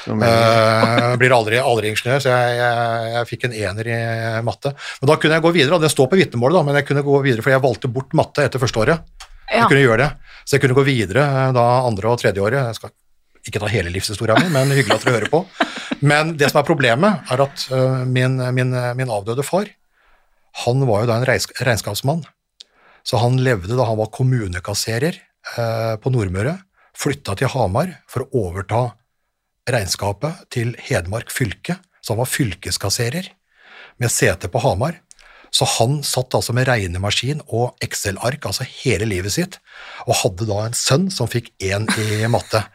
[0.08, 4.00] Jeg blir aldri, aldri ingeniør, så jeg, jeg, jeg fikk en ener i
[4.48, 4.72] matte.
[5.02, 7.06] Men da kunne jeg gå videre, og det står på vitnemålet, da, men jeg kunne
[7.08, 9.16] gå videre, for jeg valgte bort matte etter første året.
[9.52, 9.66] Ja.
[9.66, 10.12] Jeg kunne gjøre det,
[10.46, 12.70] så jeg kunne gå videre eh, da andre og tredje året.
[12.72, 12.96] Jeg skal
[13.46, 15.44] ikke ta hele livshistoria mi, men hyggelig at dere hører på.
[16.08, 19.68] Men det som er problemet, er at eh, min, min, min avdøde far,
[20.64, 22.24] han var jo da en regnskapsmann.
[23.06, 26.58] Så han levde da han var kommunekasserer eh, på Nordmøre,
[26.96, 28.84] flytta til Hamar for å overta
[29.70, 33.30] regnskapet til Hedmark fylke, så han var fylkeskasserer
[34.02, 35.02] med sete på Hamar.
[35.56, 39.60] Så han satt altså med regnemaskin og Excel-ark altså hele livet sitt,
[40.04, 42.66] og hadde da en sønn som fikk én i matte.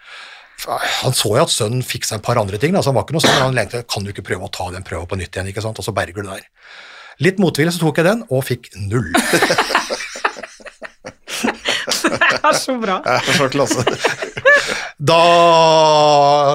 [1.02, 3.16] Han så jo at sønnen fikk seg et par andre ting, altså han var ikke
[3.16, 5.50] noe sånn, han tenkte kan du ikke prøve å ta den prøva på nytt igjen,
[5.52, 6.46] ikke sant, og så berger du der.
[7.18, 9.10] Litt motvillig så tok jeg den, og fikk null.
[12.10, 12.98] Det er så bra.
[13.04, 13.84] Det er så klasse.
[15.00, 15.18] Da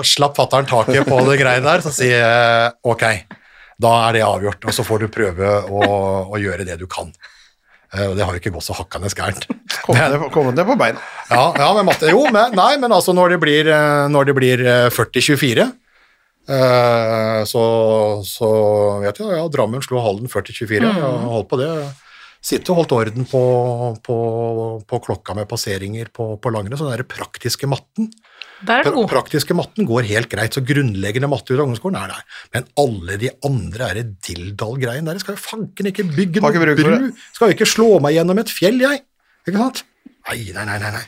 [0.05, 3.05] slapp fattern taket på det greiene der, så sier jeg ok,
[3.81, 5.85] da er det avgjort, og så får du prøve å,
[6.33, 7.11] å gjøre det du kan.
[7.93, 9.47] Eh, Og det har jo ikke gått så hakkende gærent.
[9.85, 11.01] Kom ned, på- beina.
[11.29, 14.35] Ja, ja men matte, jo, men, nei, men altså når det blir, eh, når det
[14.37, 15.73] blir eh, 40-24, eh,
[17.49, 17.61] så,
[18.27, 18.49] så
[19.03, 21.69] vet jeg, ja, Drammen slo Halden 40-24, jeg har holdt på det.
[22.45, 23.39] Sitte og holdt orden på,
[24.05, 24.15] på,
[24.85, 28.11] på klokka med passeringer på, på langrenn, så den der praktiske matten,
[28.61, 29.09] Der er du pra god.
[29.15, 32.21] praktiske matten går helt greit, så grunnleggende matte ut av ungdomsskolen er der.
[32.53, 36.61] Men alle de andre er det dilldall-greien der, jeg skal jo fanken ikke bygge noen
[36.61, 39.01] noe bru, skal jo ikke slå meg gjennom et fjell, jeg.
[39.49, 39.81] Ikke sant?
[40.29, 41.03] Nei, nei, nei, nei.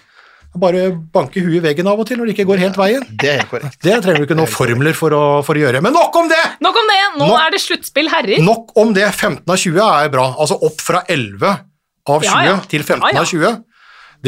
[0.61, 3.03] Bare banke huet i veggen av og til når det ikke går helt veien.
[3.21, 3.77] Det er korrekt.
[3.83, 5.81] Det trenger du ikke noen formler for å, for å gjøre.
[5.85, 6.39] Men nok om det!
[6.65, 6.97] Nok om det.
[7.19, 8.41] Nå nok, er det sluttspill herrer.
[8.45, 9.05] Nok om det.
[9.13, 10.25] 15 av 20 er bra.
[10.37, 12.57] Altså opp fra 11 av 20 Ja, ja.
[12.71, 13.23] til 15 Ja, ja.
[13.23, 13.63] av 20.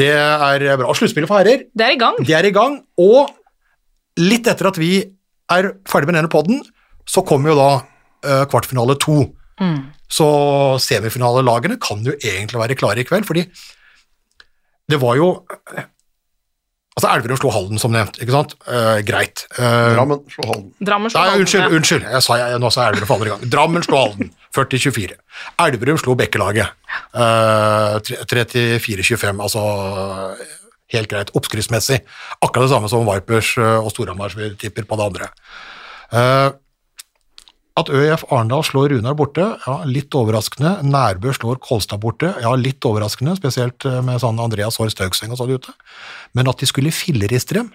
[0.00, 0.94] Det er bra.
[0.94, 2.20] Sluttspillet for herrer, Det er i gang.
[2.22, 2.78] det er i gang.
[3.02, 3.32] Og
[4.20, 4.92] litt etter at vi
[5.50, 6.60] er ferdig med denne podden,
[7.10, 9.24] så kommer jo da uh, kvartfinale to.
[10.10, 10.26] Så
[10.80, 13.42] semifinalelagene kan jo egentlig være klare i kveld, fordi
[14.90, 15.26] det var jo
[17.00, 18.52] Altså, Elverum slo Halden, som nevnt, ikke sant?
[18.68, 19.46] Uh, greit.
[19.56, 20.70] Uh, Drammen slo Halden.
[20.84, 21.78] Drammen slo Nei, Halden, unnskyld, ja.
[21.80, 22.06] unnskyld.
[22.12, 23.50] Jeg sa, jeg, nå sa jeg Elverum for andre gang.
[23.56, 25.16] Drammen slo Halden, 40-24.
[25.64, 26.76] Elverum slo Bekkelaget,
[27.16, 29.40] uh, 34-25.
[29.40, 29.64] Altså
[30.94, 32.00] helt greit, oppskriftsmessig.
[32.42, 35.30] Akkurat det samme som Vipers eh, og Storhamar, som vi tipper på det andre.
[36.10, 36.48] Eh,
[37.78, 40.80] at ØIF Arendal slår Runar borte, ja, litt overraskende.
[40.86, 45.40] Nærbø slår Kolstad borte, ja, litt overraskende, spesielt eh, med sånn Andreas Horst Staugseng og
[45.40, 45.74] sånn ute.
[46.36, 47.70] Men at de skulle filleriste dem,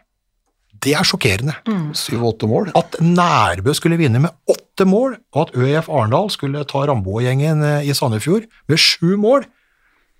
[0.83, 1.55] det er sjokkerende.
[1.95, 2.73] Syv-åtte mål.
[2.77, 7.87] At Nærbø skulle vinne med åtte mål, og at ØIF Arendal skulle ta Rambo-gjengen eh,
[7.87, 9.47] i Sandefjord med sju mål.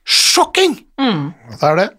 [0.06, 0.80] Sjokking!
[0.96, 1.90] Det er det.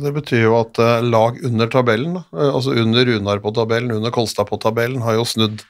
[0.00, 4.50] Det betyr jo at eh, lag under tabellen, altså under Runar på tabellen, under Kolstad
[4.50, 5.64] på tabellen, har jo snudd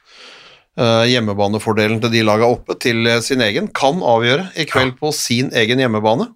[0.79, 3.69] hjemmebanefordelen til de laga oppe til eh, sin egen.
[3.75, 6.31] Kan avgjøre i kveld på sin egen hjemmebane.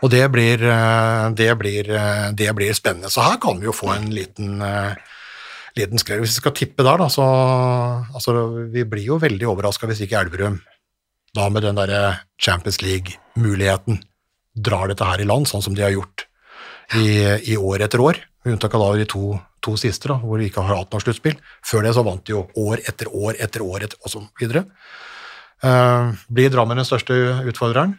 [0.00, 3.10] Og det blir, eh, det, blir, eh, det blir spennende.
[3.12, 4.94] Så her kan vi jo få en liten, eh,
[5.76, 6.20] liten skrell.
[6.20, 7.24] Hvis vi skal tippe der, da, så
[8.14, 10.60] altså, Vi blir jo veldig overraska hvis ikke Elverum,
[11.34, 14.02] da med den derre Champions League-muligheten,
[14.56, 16.26] drar dette her i land, sånn som de har gjort
[16.94, 18.16] i, i år etter år.
[18.44, 21.04] Med unntak av da de to, to siste, da, hvor vi ikke har hatt noe
[21.04, 21.38] sluttspill.
[21.66, 24.66] Før det så vant de jo år etter år etter år etter, og så videre.
[25.60, 27.16] Uh, blir Drammen den største
[27.50, 27.98] utfordreren?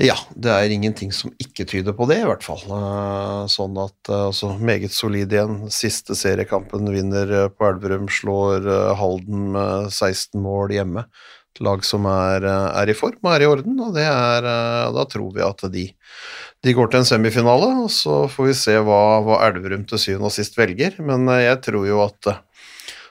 [0.00, 2.62] Ja, det er ingenting som ikke tyder på det, i hvert fall.
[2.62, 5.58] Eh, Sånn at eh, altså, meget solid igjen.
[5.74, 11.04] Siste seriekampen vinner på Elverum, slår Halden med 16 mål hjemme.
[11.50, 14.48] Et lag som er, er i form og er i orden, og er,
[14.94, 15.88] da tror vi at de,
[16.60, 20.28] de går til en semifinale, og så får vi se hva, hva Elverum til syvende
[20.28, 20.98] og sist velger.
[21.04, 22.40] Men eh, jeg tror jo at eh,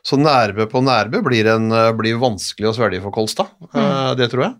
[0.06, 3.50] så Nærbø på Nærbø blir, en, eh, blir vanskelig å svelge for Kolstad.
[3.74, 4.20] Mm.
[4.20, 4.54] Det tror jeg.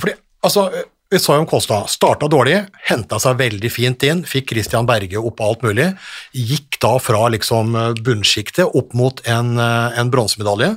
[0.00, 0.14] Fordi,
[0.48, 0.64] altså,
[1.12, 1.92] vi sa jo om Kolstad.
[1.92, 2.56] Starta dårlig,
[2.88, 5.90] henta seg veldig fint inn, fikk Christian Berge opp alt mulig.
[6.32, 10.74] Gikk da fra liksom bunnsjiktet opp mot en, en bronsemedalje.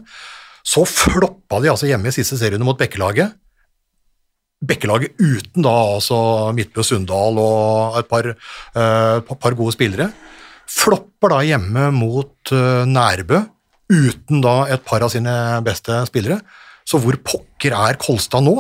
[0.61, 3.39] Så floppa de altså hjemme i siste serien mot Bekkelaget.
[4.61, 6.17] Bekkelaget uten da altså
[6.53, 10.11] Midtbø Sundal og et par, eh, et par gode spillere.
[10.69, 13.41] Flopper da hjemme mot eh, Nærbø
[13.91, 15.33] uten da et par av sine
[15.65, 16.39] beste spillere.
[16.87, 18.59] Så hvor pokker er Kolstad nå?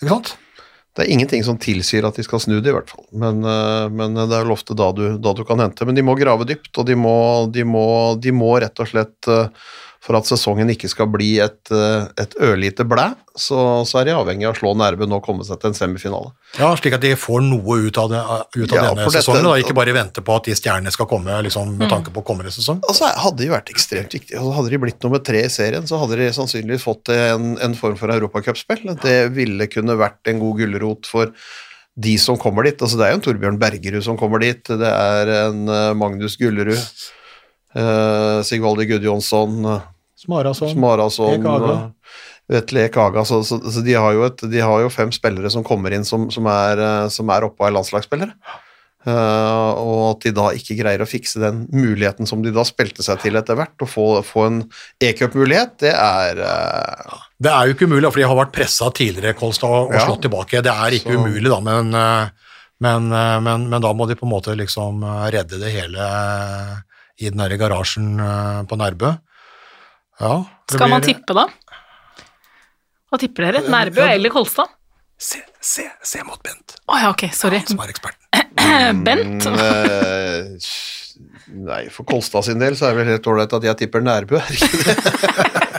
[0.00, 0.32] Ikke sant?
[0.92, 3.06] Det er ingenting som tilsier at de skal snu det, i hvert fall.
[3.16, 5.86] Men, eh, men det er vel ofte da du, da du kan hente.
[5.88, 7.14] Men de må grave dypt, og de må,
[7.52, 7.86] de må,
[8.20, 9.48] de må rett og slett eh,
[10.02, 13.04] For at sesongen ikke skal bli et, eh, et ørlite blæ,
[13.38, 15.76] så, så er de avhengig av å slå Nærbø nå og komme seg til en
[15.78, 16.32] semifinale.
[16.58, 18.22] Ja, Slik at de får noe ut av, det,
[18.58, 20.90] ut av Ja, denne for dette- sesongen, og ikke bare vente på at de stjernene
[20.90, 22.82] skal komme liksom, med tanke på kommende sesong.
[22.90, 24.40] Altså, hadde de vært ekstremt viktige.
[24.40, 27.78] Altså, hadde de blitt nummer tre i serien, så hadde de sannsynligvis fått en, en
[27.78, 28.82] form for europacupspill.
[29.06, 31.30] Det ville kunne vært en god gulrot for
[31.94, 32.82] de som kommer dit.
[32.82, 36.34] Altså, det er jo en Torbjørn Bergerud som kommer dit, det er en eh, Magnus
[36.40, 36.74] Gullerud,
[37.76, 39.62] uh, Sigvaldi Gudjonsson,
[40.22, 41.72] Smarason, Smarason Ek Haga.
[41.72, 42.18] uh,
[42.52, 43.24] Vetle Ek Haga.
[43.26, 46.04] Så, så, så de, har jo et, de har jo fem spillere som kommer inn
[46.06, 48.34] som, som er, eh, som er oppe av landslagsspillere.
[49.02, 53.02] Uh, og at de da ikke greier å fikse den muligheten som de da spilte
[53.02, 54.60] seg til etter hvert, å få, få en
[55.02, 57.16] e-cup-mulighet, det er uh...
[57.42, 60.04] Det er jo ikke umulig, for de har vært pressa tidligere, Kolstad, og Ja.
[60.06, 60.62] slått tilbake.
[60.62, 61.90] Det er ikke Så- umulig, da, men,
[62.78, 65.02] men, men, men da må de på en måte liksom
[65.34, 66.06] redde det hele
[67.18, 68.14] i den derre garasjen
[68.70, 69.16] på Nærbø.
[70.20, 70.34] Ja,
[70.68, 71.46] det Skal man tippe, da?
[73.12, 73.62] Hva tipper dere?
[73.72, 74.70] Nærbø eller Kolstad?
[75.22, 77.60] Se, se, se mot Bent, Å ja, ok, sorry.
[77.68, 78.18] som er eksperten.
[79.06, 79.46] Bent?
[79.46, 80.70] mm, eh,
[81.62, 84.40] Nei, for Kolstad sin del så er det vel helt ålreit at jeg tipper Nærbø.
[84.40, 85.50] er det ikke det?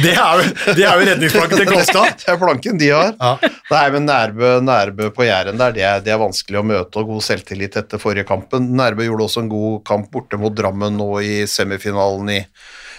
[0.00, 0.44] Det er jo,
[0.78, 2.12] det er jo redningsplanken til Kolstad.
[2.22, 3.10] Det er planken de har.
[3.20, 3.50] Ja.
[3.72, 7.10] Nei, men Nærbø, Nærbø på Jæren der, det er, det er vanskelig å møte og
[7.10, 8.70] god selvtillit etter forrige kampen.
[8.78, 12.38] Nærbø gjorde også en god kamp borte mot Drammen nå i semifinalen i,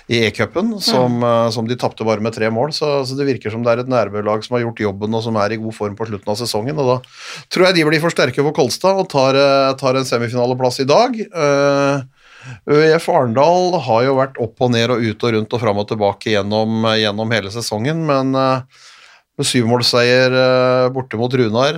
[0.07, 2.73] i E-cupen, som, eh, som de tapte bare med tre mål.
[2.75, 5.37] Så, så det virker som det er et Nærbø-lag som har gjort jobben og som
[5.39, 6.79] er i god form på slutten av sesongen.
[6.81, 6.97] Og da
[7.53, 10.89] tror jeg de blir for sterke for Kolstad og tar, eh, tar en semifinaleplass i
[10.89, 11.17] dag.
[11.21, 12.03] Eh,
[12.73, 15.91] ØIF Arendal har jo vært opp og ned og ut og rundt og fram og
[15.91, 20.33] tilbake gjennom, gjennom hele sesongen, men med syvmålsseier
[20.89, 21.77] borte mot Runar,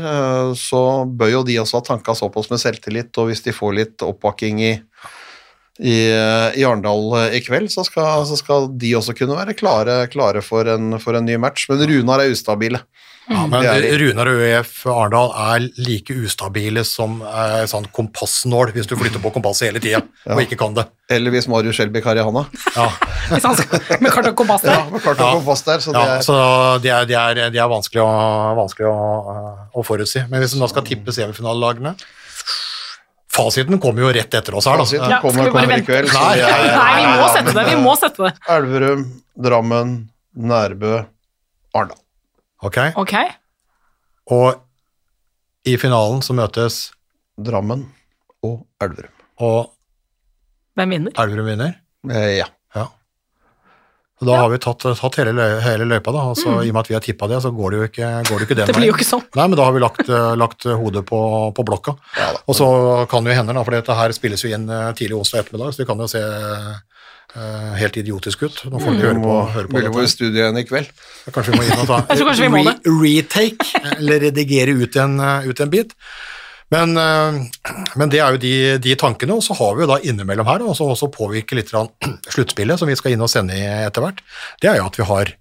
[0.55, 4.07] så bør jo de også ha tanka såpass med selvtillit, og hvis de får litt
[4.07, 4.71] oppbakking i,
[5.81, 9.55] i, eh, i Arendal eh, i kveld, så skal, så skal de også kunne være
[9.57, 11.65] klare, klare for, en, for en ny match.
[11.71, 12.83] Men Runar er ustabile.
[13.23, 13.85] Ja, men er.
[14.01, 19.31] Runar og ØF Arendal er like ustabile som eh, sånn kompassnål hvis du flytter på
[19.31, 20.01] kompasset hele tida
[20.35, 20.85] og ikke kan det.
[21.13, 22.43] Eller hvis Marius Skjelbæk har i handa.
[22.75, 22.89] Ja,
[23.31, 24.91] Hvis han skal med kart og kompass Ja, der.
[24.91, 26.35] med kart og kompass der, så det er så
[26.83, 28.09] de, er, de, er, de er vanskelig, å,
[28.59, 28.97] vanskelig å,
[29.71, 30.25] å forutsi.
[30.29, 31.95] Men hvis du da skal tippe semifinalelagene
[33.33, 34.83] Fasiten kommer jo rett etter oss her, da.
[34.85, 35.87] Fasiten Ja, skal kommer, vi bare kommer i vente?
[35.89, 36.13] kveld.
[36.13, 37.63] Nei, vi må sette det.
[37.71, 38.33] Vi må sette det.
[38.55, 39.05] Elverum,
[39.47, 39.93] Drammen,
[40.37, 40.93] Nærbø,
[41.73, 41.97] Arendal.
[42.63, 43.13] Ok, Ok.
[44.31, 44.61] Og
[45.67, 46.91] i finalen så møtes
[47.41, 47.87] Drammen
[48.43, 49.11] og Elverum.
[49.43, 49.73] Og
[50.77, 51.11] Hvem vinner?
[51.19, 51.73] Elverum vinner.
[52.09, 52.45] Eh, ja.
[54.21, 54.27] Ja.
[54.29, 56.21] Da har vi tatt, tatt hele, løy, hele løypa, da.
[56.31, 58.39] Altså, I og med at vi har tippa det, så går det jo ikke, går
[58.39, 58.71] det ikke den Mm.
[58.71, 59.23] Det blir jo ikke sånn.
[59.35, 61.19] Nei, men da har vi lagt, eh, lagt hodet på,
[61.57, 61.95] på blokka.
[62.19, 62.39] Ja da.
[62.47, 62.67] Og så
[63.11, 65.73] kan det jo hende, da, for dette her spilles jo inn eh, tidlig onsdag ettermiddag,
[65.75, 66.23] så vi kan jo se
[67.33, 70.03] Uh, helt idiotisk ut Nå får Vi høre på, høre hører på vil gå i
[70.03, 70.11] dette.
[70.11, 70.89] studio igjen i kveld.
[71.33, 72.73] Kanskje vi må inn og ta Jeg tror kanskje vi må det.
[72.93, 75.15] retake, eller redigere ut en,
[75.47, 75.95] ut en bit.
[76.73, 77.37] Men, eh,
[77.99, 80.65] men det er jo de, de tankene, og så har vi jo da innimellom her,
[80.65, 81.71] og som også påvirker litt
[82.33, 84.23] sluttspillet, som vi skal inn og sende i etter hvert,
[84.63, 85.37] det er jo at vi har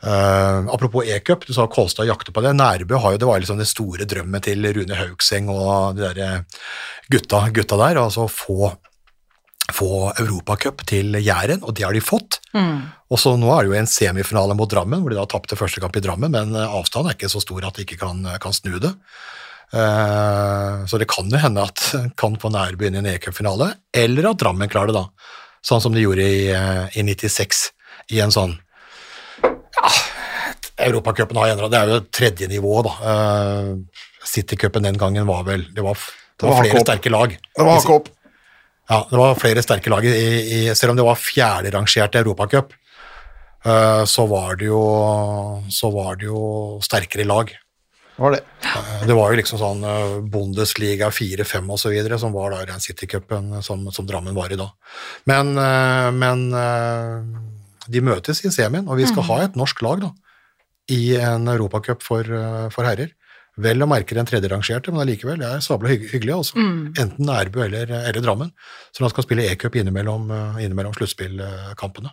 [0.00, 2.54] Uh, apropos e-cup, du sa Kolstad jakter på det.
[2.56, 6.20] Nærbø har jo, det var liksom den store drømmen til Rune Haugseng og de der
[6.24, 6.62] eh,
[7.12, 8.70] gutta, gutta der, altså få,
[9.76, 9.90] få
[10.22, 12.40] Europacup til Jæren, og det har de fått.
[13.12, 15.84] Og så nå er det jo en semifinale mot Drammen, hvor de da tapte første
[15.84, 18.78] kamp i Drammen, men avstanden er ikke så stor at de ikke kan, kan snu
[18.80, 18.94] det.
[19.70, 21.82] Eh, så det kan jo hende at
[22.18, 25.30] kan få nærby inn i en e-cupfinale, eller at Drammen klarer det da,
[25.62, 27.68] sånn som de gjorde i, eh, i 96,
[28.10, 28.56] i en sånn
[29.40, 29.90] ja,
[30.88, 32.94] Europacupen har endra det er jo tredje nivå da.
[33.04, 36.00] Uh, Citycupen den gangen var vel, det var,
[36.40, 37.36] det var flere sterke lag.
[37.36, 38.10] Det var hakket opp.
[38.90, 42.72] Ja, det var flere sterke lag, i, i, selv om det var fjerderangert Europacup,
[43.64, 44.82] eh, så var det jo
[45.70, 46.42] så var det jo
[46.84, 47.52] sterkere lag.
[48.20, 48.40] Det var det.
[48.68, 52.58] Eh, Det var jo liksom sånn eh, Bundesliga 4-5 og så videre, som var da
[52.60, 54.66] i den Citycupen som, som Drammen var i da.
[55.30, 57.40] Men, eh, men eh,
[57.88, 60.10] de møtes i semien, og vi skal ha et norsk lag da,
[60.92, 63.14] i en Europacup for, eh, for herrer.
[63.60, 66.36] Vel å merke den tredjerangerte, men allikevel, det er sabla hygg hyggelig.
[66.36, 66.60] Altså.
[67.00, 68.52] Enten Nærbø eller, eller Drammen.
[68.92, 72.12] Så de skal spille e-cup innimellom, eh, innimellom sluttspillkampene.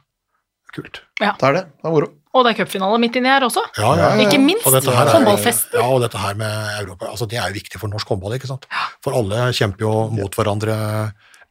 [0.75, 1.01] Kult.
[1.19, 1.63] Det er det.
[1.71, 2.09] Det er moro.
[2.37, 3.63] Og det er cupfinale midt inni her også.
[3.79, 4.25] Ja, ja, ja.
[4.27, 5.73] Ikke minst Og dette her er- håndballfest.
[5.73, 8.49] Ja, og dette her med Europa, altså det er jo viktig for norsk håndball, ikke
[8.51, 8.67] sant?
[9.03, 10.75] For alle kjemper jo mot hverandre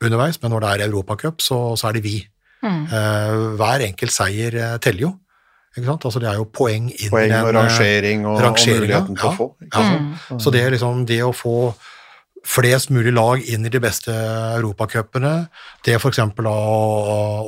[0.04, 2.16] underveis, men når det er Europacup, så, så er det vi.
[2.62, 2.84] Mm.
[2.86, 5.12] Eh, hver enkelt seier eh, teller jo,
[5.76, 6.06] ikke sant?
[6.08, 9.32] Altså det er jo poeng inn Poeng og eh, rangering og, og muligheten til ja.
[9.32, 9.50] å få.
[9.66, 9.82] Ja.
[9.82, 10.42] sant?
[10.42, 11.74] Så det er liksom det å få
[12.46, 15.48] flest mulig lag inn i de beste europacupene,
[15.86, 16.56] det for eksempel å,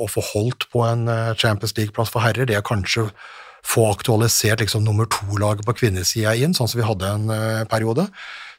[0.03, 3.07] å få holdt på en eh, Champions League-plass for herrer, det er kanskje
[3.65, 8.07] få aktualisert liksom nummer to-laget på kvinnesida inn, sånn som vi hadde en uh, periode.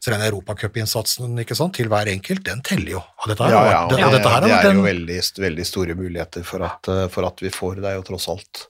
[0.00, 1.36] Så den europacupinnsatsen
[1.76, 3.00] til hver enkelt, den teller jo.
[3.20, 5.66] Og dette her, Ja, ja, og og det, dette her det er jo veldig, veldig
[5.68, 8.62] store muligheter for at, eh, for at vi får Det er jo tross alt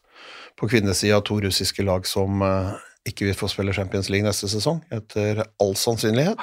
[0.59, 2.75] på kvinnesida to russiske lag som uh,
[3.07, 6.43] ikke vil få spille Champions League neste sesong, etter all sannsynlighet.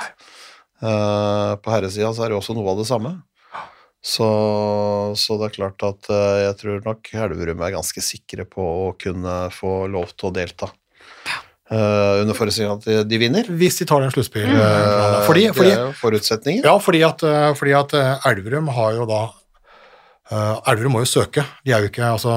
[0.77, 3.13] Eh, på herresida så er det jo også noe av det samme.
[4.07, 4.27] Så,
[5.19, 8.91] så det er klart at eh, jeg tror nok Elverum er ganske sikre på å
[8.99, 10.71] kunne få lov til å delta.
[11.67, 13.47] Uh, under forutsetning at de, de vinner.
[13.59, 14.61] Hvis de tar den sluttspillplanen.
[14.61, 15.25] Mm.
[15.27, 16.63] fordi, det er jo forutsetningen.
[16.63, 17.25] Ja, fordi at,
[17.59, 17.95] fordi at
[18.29, 19.25] Elverum har jo da
[20.31, 21.43] eh, Elverum må jo søke.
[21.65, 22.33] De er jo ikke, altså,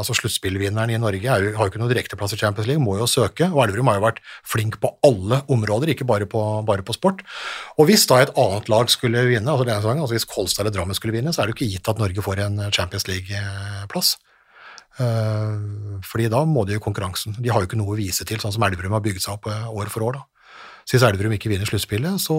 [0.00, 3.08] altså Sluttspillvinneren i Norge jo, har jo ikke noen direkteplass i Champions League, må jo
[3.10, 3.48] søke.
[3.52, 7.24] Og Elverum har jo vært flink på alle områder, ikke bare på, bare på sport.
[7.78, 10.76] Og hvis da et annet lag skulle vinne, altså denne sangen, altså hvis Kolstad eller
[10.76, 14.16] Drammen skulle vinne, så er det jo ikke gitt at Norge får en Champions League-plass.
[15.00, 17.38] Uh, fordi da må de jo konkurransen.
[17.40, 19.48] De har jo ikke noe å vise til, sånn som Elverum har bygd seg opp
[19.48, 20.20] eh, år for år.
[20.20, 20.28] da.
[20.84, 22.36] Så hvis Elverum ikke vinner sluttspillet, så,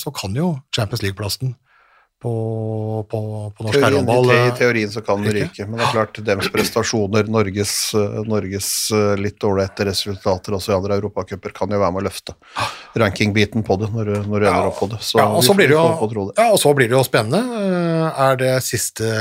[0.00, 1.54] så kan jo Champions League-plassen
[2.24, 3.18] på, på,
[3.56, 5.66] på norsk herrehåndball I eh, teorien så kan det ryke.
[5.68, 10.76] men det er klart deres prestasjoner, Norges, eh, Norges eh, litt ålreite resultater også i
[10.78, 12.36] andre europacuper kan jo være med å løfte
[13.02, 15.02] rankingbiten på det når, når du ender opp på det.
[15.04, 17.44] Så ja, og så blir det jo, ja, og så blir det jo spennende.
[18.24, 19.12] Er det siste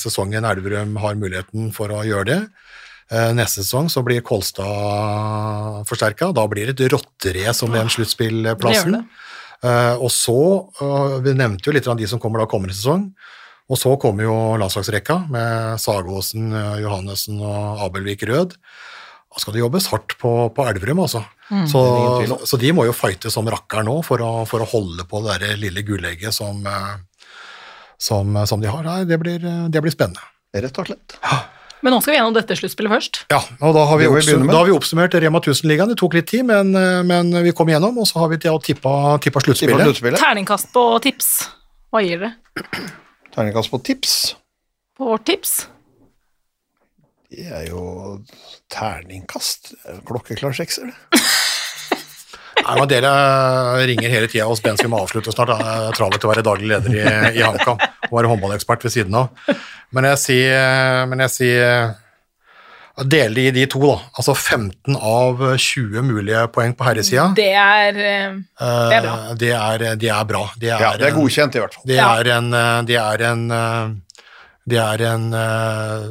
[0.00, 2.40] sesongen Elverum har muligheten for å gjøre det?
[3.36, 6.34] Neste sesong så blir Kolstad forsterka.
[6.36, 9.04] Da blir det et rotterace om den Det sluttspillplassen.
[9.64, 13.12] Eh, og så, eh, Vi nevnte jo litt av de som kommer da kommende sesong.
[13.70, 18.52] Og så kommer jo landslagsrekka med Sagåsen, eh, Johannessen og Abelvik Rød.
[19.32, 21.24] Da skal det jobbes hardt på, på Elverum, altså.
[21.50, 21.66] Mm.
[21.66, 21.80] Så,
[22.46, 25.40] så de må jo fighte som rakkeren nå for å, for å holde på det
[25.40, 26.62] der lille gullegget som,
[27.98, 28.84] som, som de har.
[28.84, 30.22] Nei, det blir, det blir spennende.
[30.54, 31.18] Rett og slett.
[31.84, 33.18] Men nå skal vi gjennom dette sluttspillet først.
[33.28, 35.90] Ja, og da har vi, da har vi oppsummert Rema 1000-ligaen.
[35.92, 38.56] Det tok litt tid, men, eh, men vi kom gjennom, og så har vi til
[38.56, 39.84] å tippa, tippa sluttspillet.
[39.90, 40.22] sluttspillet.
[40.22, 41.28] Terningkast på tips.
[41.92, 42.32] Hva gir dere
[43.34, 44.16] Terningkast på tips.
[44.96, 45.66] på vårt tips?
[47.34, 48.22] Det er jo
[48.70, 49.74] terningkast.
[49.84, 51.20] Er Klokkeklar sekser, det.
[52.62, 53.10] Nei, men Dere
[53.88, 55.50] ringer hele tida og skal vi avslutte snart.
[55.52, 57.02] Det er travelt å være daglig leder i,
[57.40, 59.28] i HamKam og være håndballekspert ved siden av.
[59.94, 61.92] Men jeg sier, men jeg sier
[62.94, 63.96] Dele i de to, da.
[64.20, 67.24] Altså 15 av 20 mulige poeng på herresida.
[67.34, 69.14] Det er eh, det er bra.
[69.16, 70.42] Eh, Det er, det er bra.
[70.54, 71.88] Det er, Ja, det er en- godkjent, i hvert fall.
[71.90, 72.06] Det Ja.
[72.20, 73.88] er en eh, Det er en eh,
[74.70, 76.06] Det er en eh,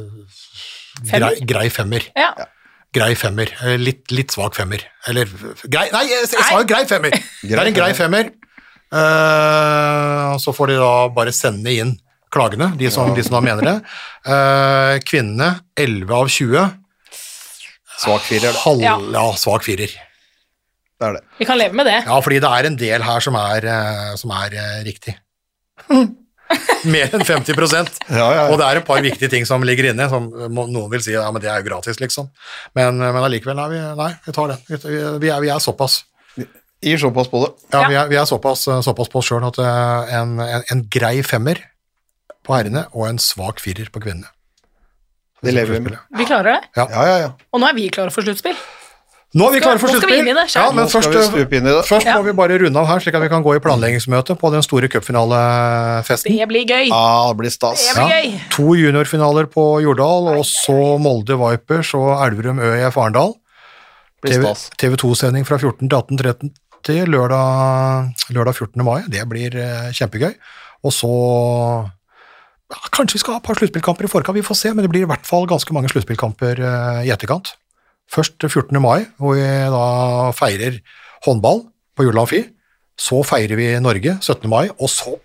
[1.08, 1.32] Femmer?
[1.40, 2.04] grei, grei femmer.
[2.14, 2.34] Ja.
[2.94, 3.50] Grei femmer.
[3.64, 4.82] Eh, Litt, litt svak femmer.
[5.10, 5.26] Eller
[5.66, 7.14] grei Nei, jeg, jeg sa jo grei femmer!
[7.42, 8.30] Det er en grei femmer.
[8.94, 11.94] Uh, og så får de da bare sende inn
[12.34, 13.74] klagene, de som, de som da mener det.
[14.26, 16.72] Uh, kvinnene 11 av 20.
[18.04, 18.54] Svak firer.
[18.64, 18.94] Halv, Ja.
[19.16, 19.90] ja, svak firer.
[19.94, 21.22] det er det.
[21.38, 22.00] Vi kan leve med det.
[22.06, 25.14] Ja, fordi det er en del her som er, eh, som er eh, riktig.
[26.94, 27.54] Mer enn 50
[28.12, 31.02] Ja, ja, Og det er et par viktige ting som ligger inne, som noen vil
[31.04, 32.28] si ja, men det er jo gratis, liksom.
[32.76, 34.58] Men, men allikevel, nei, vi, nei, vi tar det.
[34.68, 34.80] Vi,
[35.22, 36.02] vi, er, vi er såpass.
[36.84, 37.52] Gir såpass på det.
[37.72, 37.88] Ja, Ja.
[37.88, 41.16] Vi, er, vi er såpass, såpass på oss sjøl at eh, en, en, en grei
[41.24, 41.62] femmer
[42.44, 44.28] på herrene og en svak firer på kvinnene.
[45.44, 45.96] Det lever vi med.
[46.16, 46.70] Vi klarer det.
[46.76, 47.30] Ja, ja, ja.
[47.52, 48.56] Og nå er vi klare for sluttspill.
[49.34, 50.28] Nå er vi klare for sluttspill.
[50.30, 51.22] Ja, men først, det.
[51.88, 52.18] først Ja.
[52.20, 54.62] må vi bare runde av her, slik at vi kan gå i planleggingsmøte på den
[54.62, 56.36] store cupfinalefesten.
[56.38, 56.86] Det blir gøy.
[56.92, 57.82] Ja, det blir stas.
[57.82, 58.40] Det blir gøy.
[58.54, 63.34] To juniorfinaler på Jordal, og så Molde Vipers og Elverum ØIF Arendal.
[64.22, 64.70] Blir stas.
[64.78, 68.84] TV 2-sending fra 14 til 18.30 lørdag, lørdag 14.
[68.86, 69.02] mai.
[69.10, 70.30] Det blir eh, kjempegøy.
[70.84, 71.10] Og så
[72.70, 74.92] ja, Kanskje vi skal ha et par sluttspillkamper i forkant, vi får se, men det
[74.92, 77.56] blir i hvert fall ganske mange sluttspillkamper eh, i etterkant.
[78.12, 78.76] Først 14.
[78.82, 79.84] mai, hvor vi da
[80.36, 80.80] feirer
[81.26, 81.64] håndball
[81.96, 82.42] på Jordal Amfi.
[83.00, 84.48] Så feirer vi Norge 17.
[84.50, 85.16] mai, og så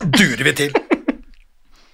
[0.00, 0.74] durer vi til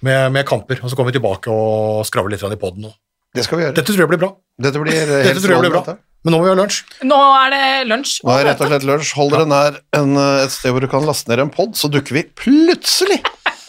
[0.05, 0.81] med, med kamper.
[0.83, 2.91] Og så kommer vi tilbake og skravler litt i poden.
[3.35, 3.77] Det skal vi gjøre.
[3.77, 4.29] Dette tror jeg blir bra.
[4.61, 5.81] Dette blir eh, Dette tror jeg blir bra.
[5.85, 5.97] dette.
[6.25, 6.77] Men nå må vi ha lunsj.
[7.07, 8.13] Nå er det lunsj.
[8.25, 9.11] Nå er rett og slett lunsj.
[9.19, 11.89] Hold dere nær en, eh, et sted hvor du kan laste ned en pod, så
[11.93, 13.19] dukker vi plutselig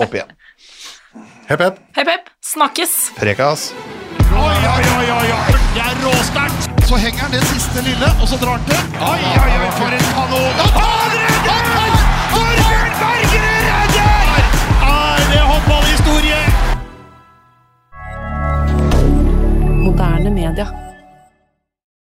[0.00, 0.32] opp igjen.
[1.48, 1.78] Hepp, hepp.
[1.96, 2.26] Hepp, hepp.
[2.44, 3.12] Snakkes.
[3.16, 3.72] Prekas.
[4.36, 5.52] Oi, oi, oi, oi, oi.
[5.74, 6.68] Det er råsterkt.
[6.88, 8.76] Så henger han det siste lille, og så drar han til.
[9.00, 10.52] Oi, oi, oi, for en kanon.
[10.76, 11.94] Han redder!
[12.34, 14.44] Torbjørn Bergerud redder!
[14.88, 16.40] Er det håndballhistorie?
[19.86, 20.87] Moderne media.